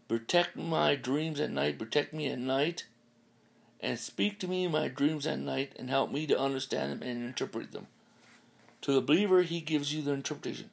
Protect 0.07 0.55
my 0.55 0.95
dreams 0.95 1.39
at 1.39 1.51
night. 1.51 1.79
Protect 1.79 2.13
me 2.13 2.27
at 2.29 2.39
night. 2.39 2.85
and 3.79 3.99
speak 3.99 4.39
to 4.39 4.47
me 4.47 4.63
in 4.63 4.71
my 4.71 4.87
dreams 4.87 5.27
at 5.27 5.39
night 5.39 5.73
and 5.77 5.89
help 5.89 6.11
me 6.11 6.25
to 6.27 6.39
understand 6.39 6.91
them 6.91 7.03
and 7.07 7.23
interpret 7.23 7.71
them. 7.73 7.87
To 8.81 8.93
the 8.93 9.01
believer, 9.01 9.41
he 9.43 9.61
gives 9.61 9.93
you 9.93 10.01
the 10.01 10.13
interpretation. 10.13 10.69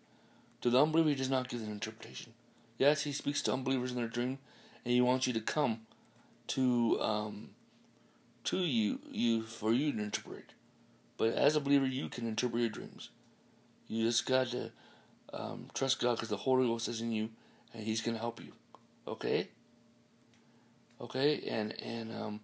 To 0.62 0.70
the 0.70 0.80
unbeliever, 0.82 1.10
he 1.10 1.14
does 1.16 1.30
not 1.30 1.48
give 1.48 1.60
the 1.60 1.66
interpretation. 1.70 2.34
Yes, 2.78 3.02
he 3.02 3.12
speaks 3.12 3.42
to 3.42 3.52
unbelievers 3.52 3.90
in 3.90 3.96
their 3.98 4.08
dream, 4.08 4.38
and 4.84 4.92
he 4.94 5.00
wants 5.00 5.26
you 5.26 5.32
to 5.32 5.40
come 5.40 5.80
to 6.48 6.98
um, 7.00 7.50
to 8.44 8.58
you 8.58 9.00
you 9.10 9.42
for 9.42 9.72
you 9.72 9.92
to 9.92 10.02
interpret. 10.02 10.54
But 11.18 11.34
as 11.34 11.56
a 11.56 11.60
believer, 11.60 11.86
you 11.86 12.08
can 12.08 12.26
interpret 12.26 12.60
your 12.60 12.70
dreams. 12.70 13.10
You 13.88 14.04
just 14.04 14.26
got 14.26 14.48
to 14.48 14.70
um, 15.32 15.68
trust 15.74 16.00
God 16.00 16.16
because 16.16 16.28
the 16.28 16.36
Holy 16.36 16.66
Ghost 16.66 16.88
is 16.88 17.00
in 17.00 17.12
you, 17.12 17.30
and 17.72 17.84
He's 17.84 18.00
going 18.00 18.14
to 18.14 18.20
help 18.20 18.40
you. 18.42 18.52
Okay. 19.06 19.48
Okay, 21.00 21.42
and 21.48 21.72
and 21.80 22.12
um, 22.12 22.40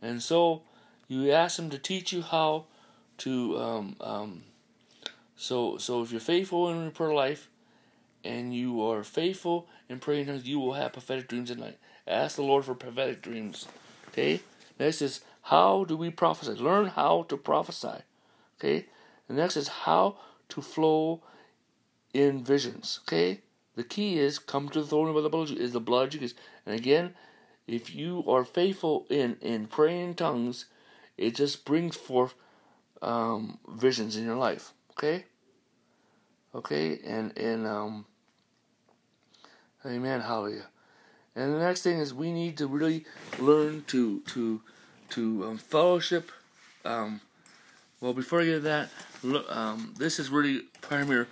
and 0.00 0.22
so 0.22 0.62
you 1.08 1.30
ask 1.30 1.58
Him 1.58 1.68
to 1.70 1.78
teach 1.78 2.12
you 2.12 2.22
how 2.22 2.64
to 3.18 3.58
um, 3.58 3.96
um, 4.00 4.42
so 5.36 5.76
so 5.76 6.02
if 6.02 6.10
you're 6.10 6.20
faithful 6.20 6.70
in 6.70 6.82
your 6.82 6.90
prayer 6.90 7.12
life, 7.12 7.48
and 8.24 8.54
you 8.54 8.82
are 8.82 9.04
faithful 9.04 9.68
in 9.88 9.98
praying, 9.98 10.40
you 10.44 10.58
will 10.58 10.74
have 10.74 10.92
prophetic 10.92 11.28
dreams 11.28 11.50
at 11.50 11.58
night. 11.58 11.78
Ask 12.06 12.36
the 12.36 12.42
Lord 12.42 12.64
for 12.64 12.74
prophetic 12.74 13.22
dreams. 13.22 13.66
Okay. 14.08 14.40
Next 14.78 15.02
is 15.02 15.20
how 15.42 15.84
do 15.84 15.96
we 15.96 16.10
prophesy? 16.10 16.52
Learn 16.52 16.86
how 16.86 17.24
to 17.28 17.36
prophesy. 17.36 18.02
Okay. 18.58 18.86
The 19.28 19.34
next 19.34 19.56
is 19.56 19.68
how 19.68 20.16
to 20.50 20.62
flow 20.62 21.22
in 22.12 22.44
visions. 22.44 23.00
Okay? 23.06 23.40
The 23.76 23.84
key 23.84 24.18
is 24.18 24.38
come 24.38 24.68
to 24.70 24.80
the 24.80 24.86
throne 24.86 25.14
of 25.14 25.22
the 25.22 25.28
blood 25.28 25.50
is 25.50 25.72
the 25.72 25.80
blood 25.80 26.04
of 26.04 26.10
Jesus. 26.10 26.34
And 26.66 26.74
again, 26.74 27.14
if 27.66 27.94
you 27.94 28.24
are 28.26 28.44
faithful 28.44 29.06
in, 29.08 29.36
in 29.40 29.66
praying 29.66 30.08
in 30.08 30.14
tongues, 30.14 30.66
it 31.16 31.34
just 31.34 31.64
brings 31.64 31.96
forth 31.96 32.34
um, 33.02 33.58
visions 33.68 34.16
in 34.16 34.24
your 34.24 34.36
life. 34.36 34.72
Okay? 34.92 35.24
Okay, 36.54 36.98
and 37.04 37.36
and 37.38 37.66
um 37.66 38.06
Amen, 39.86 40.22
hallelujah. 40.22 40.66
And 41.36 41.54
the 41.54 41.58
next 41.58 41.82
thing 41.82 41.98
is 41.98 42.12
we 42.12 42.32
need 42.32 42.56
to 42.58 42.66
really 42.66 43.04
learn 43.38 43.84
to 43.88 44.20
to 44.20 44.60
to 45.10 45.44
um, 45.44 45.58
fellowship 45.58 46.32
um, 46.84 47.20
well, 48.00 48.12
before 48.12 48.40
I 48.40 48.44
get 48.44 48.52
to 48.52 48.60
that, 48.60 48.90
um, 49.48 49.92
this 49.98 50.18
is 50.18 50.30
really 50.30 50.62
primary. 50.80 51.26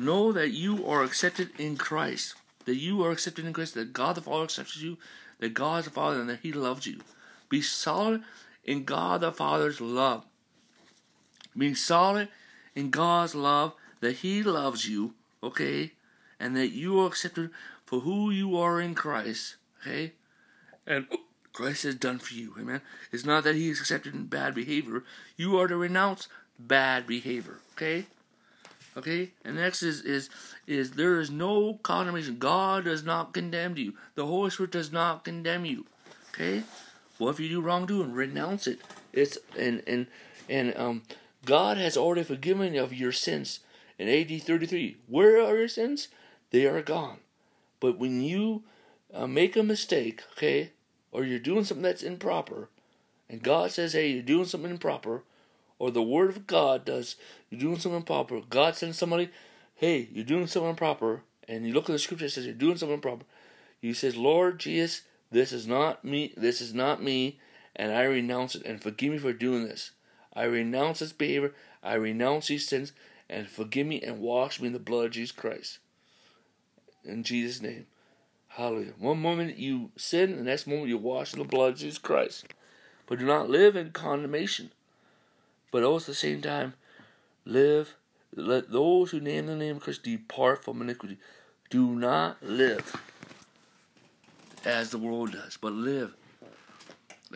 Know 0.00 0.32
that 0.32 0.52
you 0.52 0.86
are 0.86 1.02
accepted 1.02 1.50
in 1.58 1.76
Christ. 1.76 2.34
That 2.64 2.76
you 2.76 3.04
are 3.04 3.10
accepted 3.10 3.44
in 3.44 3.52
Christ. 3.52 3.74
That 3.74 3.92
God 3.92 4.16
the 4.16 4.22
Father 4.22 4.44
accepts 4.44 4.78
you. 4.78 4.96
That 5.40 5.52
God 5.52 5.80
is 5.80 5.84
the 5.84 5.90
Father 5.90 6.20
and 6.20 6.30
that 6.30 6.40
He 6.42 6.52
loves 6.52 6.86
you. 6.86 7.00
Be 7.50 7.60
solid 7.60 8.22
in 8.64 8.84
God 8.84 9.20
the 9.20 9.30
Father's 9.30 9.78
love. 9.78 10.24
Being 11.54 11.74
solid 11.74 12.28
in 12.74 12.88
God's 12.88 13.34
love 13.34 13.74
that 14.00 14.16
He 14.16 14.42
loves 14.42 14.88
you, 14.88 15.12
okay? 15.42 15.92
And 16.38 16.56
that 16.56 16.68
you 16.68 16.98
are 17.00 17.06
accepted 17.06 17.50
for 17.84 18.00
who 18.00 18.30
you 18.30 18.56
are 18.56 18.80
in 18.80 18.94
Christ, 18.94 19.56
okay? 19.82 20.12
And 20.86 21.08
Christ 21.52 21.82
has 21.82 21.96
done 21.96 22.20
for 22.20 22.32
you. 22.32 22.54
Amen. 22.58 22.80
It's 23.12 23.26
not 23.26 23.44
that 23.44 23.56
he 23.56 23.68
is 23.68 23.80
accepted 23.80 24.14
in 24.14 24.26
bad 24.26 24.54
behavior. 24.54 25.04
You 25.36 25.58
are 25.58 25.68
to 25.68 25.76
renounce 25.76 26.26
bad 26.58 27.06
behavior. 27.06 27.58
Okay? 27.74 28.06
Okay? 28.96 29.30
And 29.44 29.56
next 29.56 29.82
is 29.82 30.02
is 30.02 30.30
is 30.66 30.92
there 30.92 31.20
is 31.20 31.30
no 31.30 31.74
condemnation. 31.82 32.38
God 32.38 32.84
does 32.84 33.04
not 33.04 33.32
condemn 33.32 33.76
you. 33.76 33.94
The 34.14 34.26
Holy 34.26 34.50
Spirit 34.50 34.72
does 34.72 34.92
not 34.92 35.24
condemn 35.24 35.64
you. 35.64 35.86
Okay? 36.34 36.62
Well 37.18 37.30
if 37.30 37.40
you 37.40 37.48
do 37.48 37.60
wrongdoing, 37.60 38.12
renounce 38.12 38.66
it. 38.66 38.80
It's 39.12 39.38
and 39.58 39.82
and 39.86 40.06
and 40.48 40.76
um 40.76 41.02
God 41.44 41.78
has 41.78 41.96
already 41.96 42.24
forgiven 42.24 42.74
you 42.74 42.82
of 42.82 42.92
your 42.92 43.12
sins 43.12 43.60
in 43.98 44.08
AD 44.08 44.42
33. 44.42 44.96
Where 45.08 45.40
are 45.42 45.56
your 45.56 45.68
sins? 45.68 46.08
They 46.50 46.66
are 46.66 46.82
gone. 46.82 47.18
But 47.80 47.98
when 47.98 48.20
you 48.20 48.64
uh, 49.12 49.26
make 49.26 49.56
a 49.56 49.62
mistake, 49.62 50.22
okay, 50.36 50.72
or 51.12 51.24
you're 51.24 51.38
doing 51.38 51.64
something 51.64 51.82
that's 51.82 52.02
improper, 52.02 52.68
and 53.28 53.42
God 53.42 53.70
says, 53.70 53.92
hey, 53.92 54.10
you're 54.10 54.22
doing 54.22 54.44
something 54.44 54.70
improper, 54.70 55.22
or 55.80 55.90
the 55.90 56.02
Word 56.02 56.28
of 56.28 56.46
God 56.46 56.84
does, 56.84 57.16
you're 57.48 57.60
doing 57.60 57.78
something 57.78 57.96
improper, 57.96 58.40
God 58.48 58.76
sends 58.76 58.98
somebody, 58.98 59.30
hey, 59.74 60.08
you're 60.12 60.24
doing 60.24 60.46
something 60.46 60.70
improper, 60.70 61.22
and 61.48 61.66
you 61.66 61.72
look 61.72 61.88
at 61.88 61.92
the 61.92 61.98
scripture 61.98 62.26
that 62.26 62.30
says 62.30 62.44
you're 62.44 62.54
doing 62.54 62.76
something 62.76 62.94
improper, 62.94 63.24
you 63.80 63.94
says, 63.94 64.16
Lord 64.16 64.60
Jesus, 64.60 65.02
this 65.32 65.52
is 65.52 65.66
not 65.66 66.04
me, 66.04 66.34
this 66.36 66.60
is 66.60 66.74
not 66.74 67.02
me, 67.02 67.40
and 67.74 67.92
I 67.92 68.02
renounce 68.02 68.54
it, 68.54 68.64
and 68.66 68.80
forgive 68.80 69.10
me 69.10 69.18
for 69.18 69.32
doing 69.32 69.64
this. 69.64 69.92
I 70.34 70.44
renounce 70.44 70.98
this 70.98 71.12
behavior, 71.12 71.54
I 71.82 71.94
renounce 71.94 72.48
these 72.48 72.68
sins, 72.68 72.92
and 73.30 73.48
forgive 73.48 73.86
me 73.86 74.02
and 74.02 74.20
wash 74.20 74.60
me 74.60 74.66
in 74.66 74.74
the 74.74 74.78
blood 74.78 75.06
of 75.06 75.12
Jesus 75.12 75.32
Christ. 75.32 75.78
In 77.04 77.22
Jesus' 77.22 77.62
name. 77.62 77.86
Hallelujah. 78.48 78.92
One 78.98 79.22
moment 79.22 79.56
you 79.56 79.92
sin, 79.96 80.36
the 80.36 80.42
next 80.42 80.66
moment 80.66 80.88
you 80.88 80.98
wash 80.98 81.32
in 81.32 81.38
the 81.38 81.44
blood 81.46 81.72
of 81.72 81.78
Jesus 81.78 81.98
Christ. 81.98 82.44
But 83.06 83.18
do 83.18 83.24
not 83.24 83.48
live 83.48 83.76
in 83.76 83.92
condemnation. 83.92 84.72
But 85.70 85.82
also 85.82 86.04
at 86.04 86.06
the 86.06 86.14
same 86.14 86.42
time, 86.42 86.74
live. 87.44 87.94
Let 88.34 88.70
those 88.70 89.10
who 89.10 89.20
name 89.20 89.46
the 89.46 89.56
name 89.56 89.76
of 89.76 89.82
Christ 89.82 90.04
depart 90.04 90.64
from 90.64 90.80
iniquity. 90.80 91.18
Do 91.68 91.94
not 91.96 92.42
live 92.42 92.96
as 94.64 94.90
the 94.90 94.98
world 94.98 95.32
does, 95.32 95.56
but 95.56 95.72
live 95.72 96.14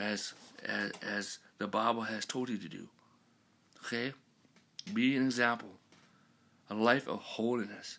as 0.01 0.35
as, 0.65 0.93
as 1.03 1.39
the 1.59 1.67
Bible 1.67 2.03
has 2.03 2.25
told 2.25 2.49
you 2.49 2.59
to 2.59 2.69
do. 2.69 2.89
Okay? 3.85 4.13
Be 4.93 5.17
an 5.17 5.25
example. 5.25 5.69
A 6.71 6.75
life 6.75 7.07
of 7.09 7.21
holiness. 7.21 7.99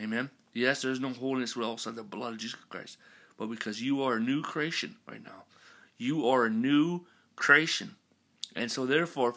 Amen. 0.00 0.30
Yes, 0.52 0.82
there's 0.82 1.00
no 1.00 1.10
holiness 1.10 1.56
outside 1.56 1.96
the 1.96 2.02
blood 2.02 2.34
of 2.34 2.38
Jesus 2.38 2.58
Christ, 2.68 2.98
but 3.36 3.46
because 3.46 3.82
you 3.82 4.02
are 4.02 4.16
a 4.16 4.20
new 4.20 4.42
creation 4.42 4.96
right 5.08 5.22
now, 5.22 5.44
you 5.98 6.28
are 6.28 6.44
a 6.44 6.50
new 6.50 7.00
creation, 7.34 7.96
and 8.54 8.70
so 8.70 8.86
therefore, 8.86 9.34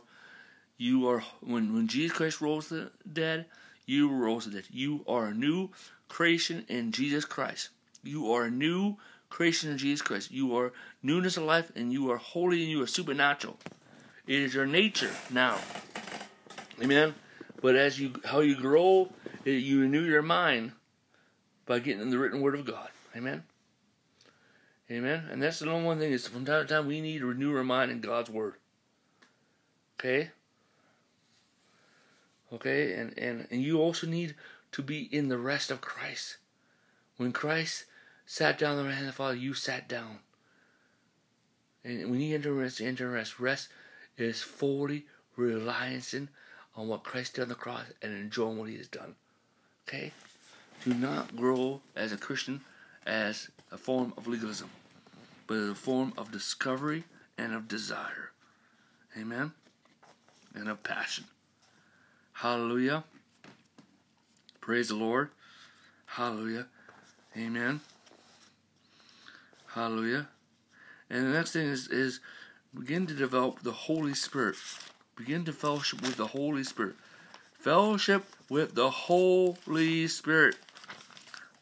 you 0.77 1.07
are 1.07 1.23
when 1.41 1.73
when 1.73 1.87
Jesus 1.87 2.15
Christ 2.15 2.41
rose 2.41 2.69
the 2.69 2.91
dead, 3.11 3.45
you 3.85 4.09
rose 4.09 4.45
the 4.45 4.51
dead. 4.51 4.65
You 4.71 5.03
are 5.07 5.27
a 5.27 5.33
new 5.33 5.69
creation 6.07 6.65
in 6.67 6.91
Jesus 6.91 7.25
Christ. 7.25 7.69
You 8.03 8.31
are 8.31 8.45
a 8.45 8.51
new 8.51 8.97
creation 9.29 9.71
in 9.71 9.77
Jesus 9.77 10.01
Christ. 10.01 10.31
You 10.31 10.55
are 10.55 10.73
newness 11.01 11.37
of 11.37 11.43
life, 11.43 11.71
and 11.75 11.91
you 11.91 12.11
are 12.11 12.17
holy, 12.17 12.61
and 12.61 12.71
you 12.71 12.81
are 12.81 12.87
supernatural. 12.87 13.57
It 14.27 14.39
is 14.39 14.53
your 14.53 14.65
nature 14.65 15.11
now. 15.29 15.57
Amen. 16.81 17.15
But 17.61 17.75
as 17.75 17.99
you 17.99 18.13
how 18.25 18.41
you 18.41 18.55
grow, 18.55 19.09
you 19.45 19.81
renew 19.81 20.03
your 20.03 20.21
mind 20.21 20.73
by 21.65 21.79
getting 21.79 22.01
in 22.01 22.09
the 22.09 22.17
written 22.17 22.41
word 22.41 22.55
of 22.55 22.65
God. 22.65 22.89
Amen. 23.15 23.43
Amen. 24.89 25.27
And 25.31 25.41
that's 25.41 25.59
the 25.59 25.69
only 25.69 25.85
one 25.85 25.99
thing 25.99 26.11
is 26.11 26.27
from 26.27 26.45
time 26.45 26.65
to 26.65 26.73
time 26.73 26.87
we 26.87 27.01
need 27.01 27.19
to 27.19 27.25
renew 27.25 27.55
our 27.55 27.63
mind 27.63 27.91
in 27.91 27.99
God's 27.99 28.29
word. 28.29 28.53
Okay? 29.99 30.31
Okay, 32.53 32.93
and, 32.93 33.17
and, 33.17 33.47
and 33.51 33.61
you 33.61 33.79
also 33.79 34.07
need 34.07 34.35
to 34.71 34.81
be 34.81 35.01
in 35.13 35.27
the 35.27 35.37
rest 35.37 35.69
of 35.69 35.81
Christ. 35.81 36.37
When 37.17 37.31
Christ 37.31 37.85
sat 38.25 38.57
down 38.57 38.71
on 38.71 38.77
the 38.77 38.83
right 38.83 38.93
hand 38.93 39.07
of 39.07 39.13
the 39.13 39.17
Father, 39.17 39.35
you 39.35 39.53
sat 39.53 39.89
down. 39.89 40.19
And 41.83 42.09
when 42.09 42.21
you 42.21 42.35
enter 42.35 42.53
rest, 42.53 42.79
enter 42.79 43.09
rest. 43.09 43.39
Rest 43.39 43.69
is 44.17 44.41
fully 44.41 45.05
relying 45.35 46.01
on 46.75 46.87
what 46.87 47.03
Christ 47.03 47.35
did 47.35 47.43
on 47.43 47.49
the 47.49 47.55
cross 47.55 47.85
and 48.01 48.13
enjoying 48.13 48.57
what 48.57 48.69
he 48.69 48.77
has 48.77 48.87
done. 48.87 49.15
Okay? 49.87 50.11
do 50.83 50.93
not 50.93 51.35
grow 51.35 51.81
as 51.95 52.11
a 52.11 52.17
Christian 52.17 52.61
as 53.05 53.49
a 53.71 53.77
form 53.77 54.13
of 54.17 54.27
legalism, 54.27 54.69
but 55.47 55.57
as 55.57 55.69
a 55.69 55.75
form 55.75 56.13
of 56.17 56.31
discovery 56.31 57.03
and 57.37 57.53
of 57.53 57.67
desire. 57.67 58.31
Amen? 59.17 59.51
And 60.53 60.69
of 60.69 60.83
passion. 60.83 61.25
Hallelujah. 62.41 63.03
Praise 64.61 64.89
the 64.89 64.95
Lord. 64.95 65.29
Hallelujah. 66.05 66.67
Amen. 67.35 67.81
Hallelujah. 69.73 70.27
And 71.09 71.25
the 71.25 71.31
next 71.31 71.53
thing 71.53 71.65
is, 71.65 71.87
is 71.87 72.19
begin 72.77 73.07
to 73.07 73.15
develop 73.15 73.63
the 73.63 73.71
Holy 73.71 74.13
Spirit. 74.13 74.57
Begin 75.15 75.45
to 75.45 75.51
fellowship 75.51 76.03
with 76.03 76.17
the 76.17 76.27
Holy 76.27 76.63
Spirit. 76.63 76.95
Fellowship 77.57 78.23
with 78.51 78.75
the 78.75 78.91
Holy 78.91 80.07
Spirit. 80.07 80.57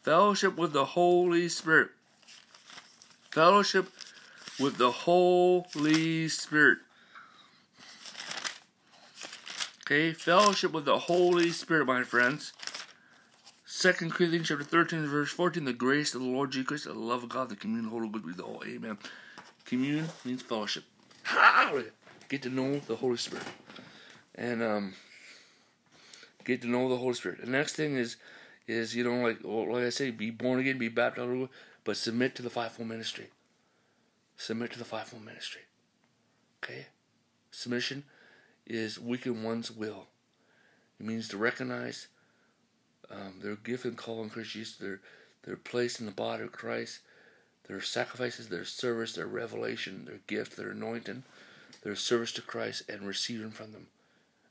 Fellowship 0.04 0.58
with 0.58 0.74
the 0.74 0.84
Holy 0.84 1.48
Spirit. 1.48 1.92
Fellowship 3.32 3.90
with 4.60 4.78
the 4.78 4.92
Holy 4.92 6.28
Spirit. 6.28 6.80
Okay, 9.88 10.14
fellowship 10.14 10.72
with 10.72 10.86
the 10.86 10.98
Holy 10.98 11.52
Spirit, 11.52 11.86
my 11.86 12.02
friends. 12.02 12.54
Second 13.68 14.14
Corinthians 14.14 14.48
chapter 14.48 14.64
13, 14.64 15.06
verse 15.06 15.30
14, 15.30 15.64
the 15.64 15.74
grace 15.74 16.16
of 16.16 16.22
the 16.22 16.28
Lord 16.28 16.54
Jesus 16.54 16.68
Christ, 16.68 16.84
the 16.86 16.94
love 16.94 17.22
of 17.22 17.30
God, 17.30 17.50
the 17.50 17.56
communion 17.56 17.86
of 17.86 17.92
the 17.92 18.20
Holy 18.20 18.34
whole. 18.34 18.64
Amen. 18.66 18.98
Communion 19.64 20.08
means 20.24 20.42
fellowship. 20.42 20.86
Get 22.30 22.42
to 22.42 22.50
know 22.50 22.80
the 22.80 22.96
Holy 22.96 23.18
Spirit. 23.18 23.46
And 24.34 24.64
um 24.64 24.94
get 26.46 26.64
to 26.64 26.68
know 26.68 26.90
the 26.90 26.98
Holy 26.98 27.14
Spirit. 27.14 27.42
The 27.42 27.52
next 27.52 27.74
thing 27.74 27.96
is 27.96 28.18
is 28.68 28.96
you 28.96 29.04
know 29.04 29.22
like 29.22 29.44
like 29.44 29.84
I 29.84 29.90
say, 29.90 30.10
be 30.10 30.32
born 30.32 30.60
again, 30.60 30.80
be 30.80 30.90
baptized, 30.90 31.50
but 31.84 31.96
submit 31.96 32.34
to 32.36 32.42
the 32.42 32.50
fivefold 32.50 32.90
ministry. 32.90 33.28
Submit 34.36 34.72
to 34.72 34.80
the 34.80 34.86
fivefold 34.86 35.24
ministry. 35.24 35.62
Okay? 36.64 36.88
Submission 37.52 38.04
is 38.66 39.00
weaken 39.00 39.44
one's 39.44 39.72
will. 39.72 40.08
It 41.00 41.06
means 41.06 41.28
to 41.30 41.38
recognize 41.38 42.08
um, 43.12 43.36
their 43.42 43.56
gift 43.56 43.86
and 43.86 43.98
call 43.98 44.24
in 44.24 44.30
Christ 44.30 44.52
Jesus, 44.52 44.76
their 44.78 45.02
their 45.44 45.56
place 45.56 46.00
in 46.00 46.08
the 46.08 46.12
body 46.12 46.44
of 46.44 46.52
Christ, 46.52 47.00
their 47.68 47.82
sacrifices, 47.82 48.50
their 48.50 48.66
service, 48.66 49.14
their 49.14 49.28
revelation, 49.28 50.06
their 50.06 50.20
gift, 50.26 50.58
their 50.58 50.72
anointing, 50.72 51.24
their 51.84 51.96
service 51.96 52.32
to 52.34 52.42
Christ, 52.42 52.90
and 52.90 53.08
receiving 53.08 53.52
from 53.52 53.72
them, 53.72 53.88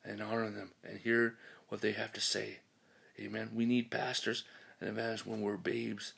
and 0.04 0.22
honoring 0.22 0.54
them, 0.54 0.70
and 0.84 1.00
hear 1.00 1.34
what 1.68 1.80
they 1.80 1.92
have 1.92 2.12
to 2.12 2.20
say. 2.20 2.58
Amen. 3.18 3.50
We 3.52 3.66
need 3.66 3.90
pastors 3.90 4.44
and 4.80 4.88
evangelists 4.88 5.26
when 5.26 5.40
we're 5.40 5.56
babes 5.56 6.12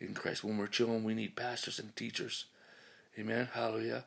in 0.00 0.14
Christ. 0.14 0.42
When 0.42 0.58
we're 0.58 0.66
children, 0.66 1.04
we 1.04 1.14
need 1.14 1.36
pastors 1.36 1.78
and 1.78 1.94
teachers. 1.94 2.46
Amen. 3.18 3.48
Hallelujah. 3.52 4.04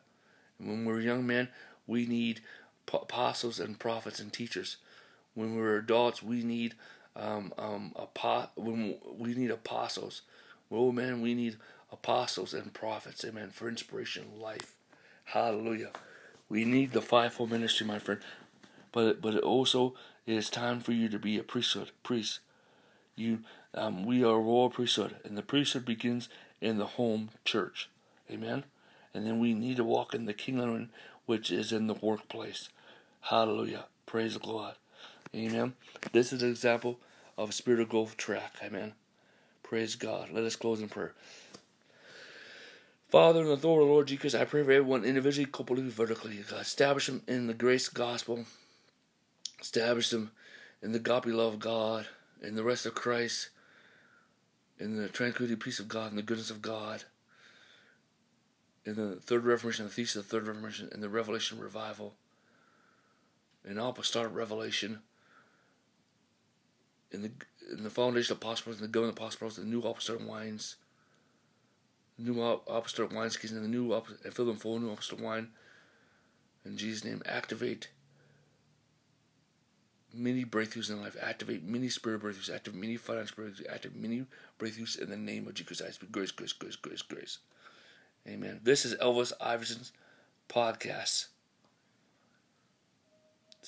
And 0.59 0.67
when 0.67 0.85
we're 0.85 0.99
young 0.99 1.25
men, 1.25 1.47
we 1.87 2.05
need 2.05 2.41
apostles 2.93 3.59
and 3.59 3.79
prophets 3.79 4.19
and 4.19 4.31
teachers. 4.31 4.77
When 5.33 5.55
we're 5.55 5.77
adults, 5.77 6.23
we 6.23 6.43
need 6.43 6.75
um, 7.15 7.53
um, 7.57 7.93
apo- 7.95 8.49
when 8.55 8.95
we 9.17 9.33
need 9.33 9.51
apostles. 9.51 10.21
Oh 10.71 10.91
man, 10.91 11.21
we 11.21 11.33
need 11.33 11.57
apostles 11.91 12.53
and 12.53 12.73
prophets. 12.73 13.23
Amen. 13.25 13.49
For 13.49 13.67
inspiration, 13.67 14.25
in 14.33 14.41
life. 14.41 14.73
Hallelujah. 15.25 15.91
We 16.47 16.65
need 16.65 16.93
the 16.93 17.01
fivefold 17.01 17.51
ministry, 17.51 17.85
my 17.85 17.99
friend. 17.99 18.21
But 18.91 19.21
but 19.21 19.35
it 19.35 19.43
also 19.43 19.93
it 20.25 20.33
is 20.33 20.49
time 20.49 20.79
for 20.79 20.91
you 20.91 21.09
to 21.09 21.19
be 21.19 21.37
a 21.37 21.43
priesthood, 21.43 21.91
priest. 22.03 22.39
You, 23.15 23.39
um, 23.73 24.05
we 24.05 24.23
are 24.23 24.35
a 24.35 24.39
royal 24.39 24.69
priesthood, 24.69 25.17
and 25.25 25.37
the 25.37 25.41
priesthood 25.41 25.85
begins 25.85 26.29
in 26.61 26.77
the 26.77 26.85
home 26.85 27.31
church. 27.43 27.89
Amen. 28.31 28.63
And 29.13 29.25
then 29.25 29.39
we 29.39 29.53
need 29.53 29.77
to 29.77 29.83
walk 29.83 30.13
in 30.13 30.25
the 30.25 30.33
kingdom, 30.33 30.89
which 31.25 31.51
is 31.51 31.71
in 31.71 31.87
the 31.87 31.95
workplace. 31.95 32.69
Hallelujah. 33.21 33.85
Praise 34.05 34.37
God. 34.37 34.75
Amen. 35.35 35.73
This 36.11 36.33
is 36.33 36.41
an 36.41 36.49
example 36.49 36.99
of 37.37 37.49
a 37.49 37.53
spiritual 37.53 37.85
growth 37.85 38.17
track. 38.17 38.55
Amen. 38.63 38.93
Praise 39.63 39.95
God. 39.95 40.29
Let 40.31 40.43
us 40.43 40.55
close 40.55 40.81
in 40.81 40.89
prayer. 40.89 41.13
Father, 43.09 43.41
in 43.41 43.47
the 43.47 43.53
authority 43.53 43.83
of 43.83 43.87
the 43.87 43.93
Lord 43.93 44.07
Jesus, 44.07 44.35
I 44.35 44.45
pray 44.45 44.63
for 44.63 44.71
everyone 44.71 45.03
individually, 45.03 45.47
corporately, 45.47 45.89
vertically. 45.89 46.43
God, 46.49 46.61
establish 46.61 47.07
them 47.07 47.23
in 47.27 47.47
the 47.47 47.53
grace 47.53 47.89
gospel. 47.89 48.45
Establish 49.59 50.09
them 50.09 50.31
in 50.81 50.91
the 50.91 50.99
godly 50.99 51.33
love 51.33 51.55
of 51.55 51.59
God, 51.59 52.07
in 52.41 52.55
the 52.55 52.63
rest 52.63 52.85
of 52.85 52.95
Christ, 52.95 53.49
in 54.79 54.95
the 54.95 55.09
tranquility, 55.09 55.55
peace 55.55 55.79
of 55.79 55.87
God, 55.87 56.09
and 56.09 56.17
the 56.17 56.23
goodness 56.23 56.49
of 56.49 56.61
God. 56.61 57.03
In 58.85 58.95
the 58.95 59.15
third 59.15 59.43
Reformation, 59.43 59.85
the 59.85 59.91
thesis 59.91 60.15
of 60.15 60.23
the 60.23 60.29
third 60.29 60.47
Reformation, 60.47 60.89
in 60.93 61.01
the 61.01 61.09
Revelation 61.09 61.59
revival, 61.59 62.13
in 63.69 63.77
apostolic 63.77 64.33
revelation, 64.33 64.99
in 67.11 67.21
the 67.21 67.31
in 67.71 67.83
the 67.83 67.89
foundation 67.89 68.33
of 68.33 68.37
apostles, 68.39 68.77
in 68.77 68.81
the 68.81 68.87
government 68.87 69.17
of 69.17 69.23
apostles, 69.23 69.57
the 69.57 69.63
new 69.63 69.81
apostolic 69.81 70.27
wines, 70.27 70.77
new 72.17 72.41
apostolic 72.41 73.13
wines, 73.13 73.37
in 73.43 73.61
the 73.61 73.67
new 73.67 73.93
and 73.93 74.33
fill 74.33 74.45
them 74.45 74.55
full 74.55 74.79
new 74.79 74.91
apostolic 74.91 75.23
wine. 75.23 75.49
In 76.65 76.77
Jesus' 76.77 77.05
name, 77.05 77.21
activate 77.25 77.89
many 80.13 80.43
breakthroughs 80.43 80.89
in 80.89 81.01
life, 81.01 81.15
activate 81.21 81.63
many 81.63 81.89
spirit 81.89 82.21
breakthroughs, 82.21 82.53
activate 82.53 82.81
many 82.81 82.97
financial 82.97 83.37
breakthroughs, 83.37 83.71
activate 83.71 84.01
many 84.01 84.25
breakthroughs 84.59 84.99
in 84.99 85.09
the 85.09 85.17
name 85.17 85.47
of 85.47 85.53
Jesus 85.53 85.79
Christ. 85.81 86.11
Grace, 86.11 86.31
grace, 86.31 86.53
grace, 86.53 86.75
grace, 86.75 87.01
grace. 87.03 87.37
Amen. 88.27 88.59
This 88.63 88.83
is 88.83 88.95
Elvis 88.95 89.31
Iverson's 89.39 89.91
podcast. 90.49 91.27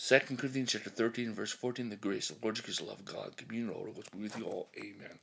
Second 0.03 0.39
Corinthians 0.39 0.71
chapter 0.71 0.89
13, 0.89 1.31
verse 1.31 1.51
14, 1.51 1.89
the 1.89 1.95
grace, 1.95 2.31
of 2.31 2.41
the 2.41 2.47
Lord 2.47 2.55
Jesus, 2.55 2.81
love 2.81 2.97
of 2.97 3.05
God, 3.05 3.37
communion, 3.37 3.69
all 3.69 3.87
with 4.17 4.35
you 4.35 4.45
all. 4.45 4.67
Amen. 4.75 5.19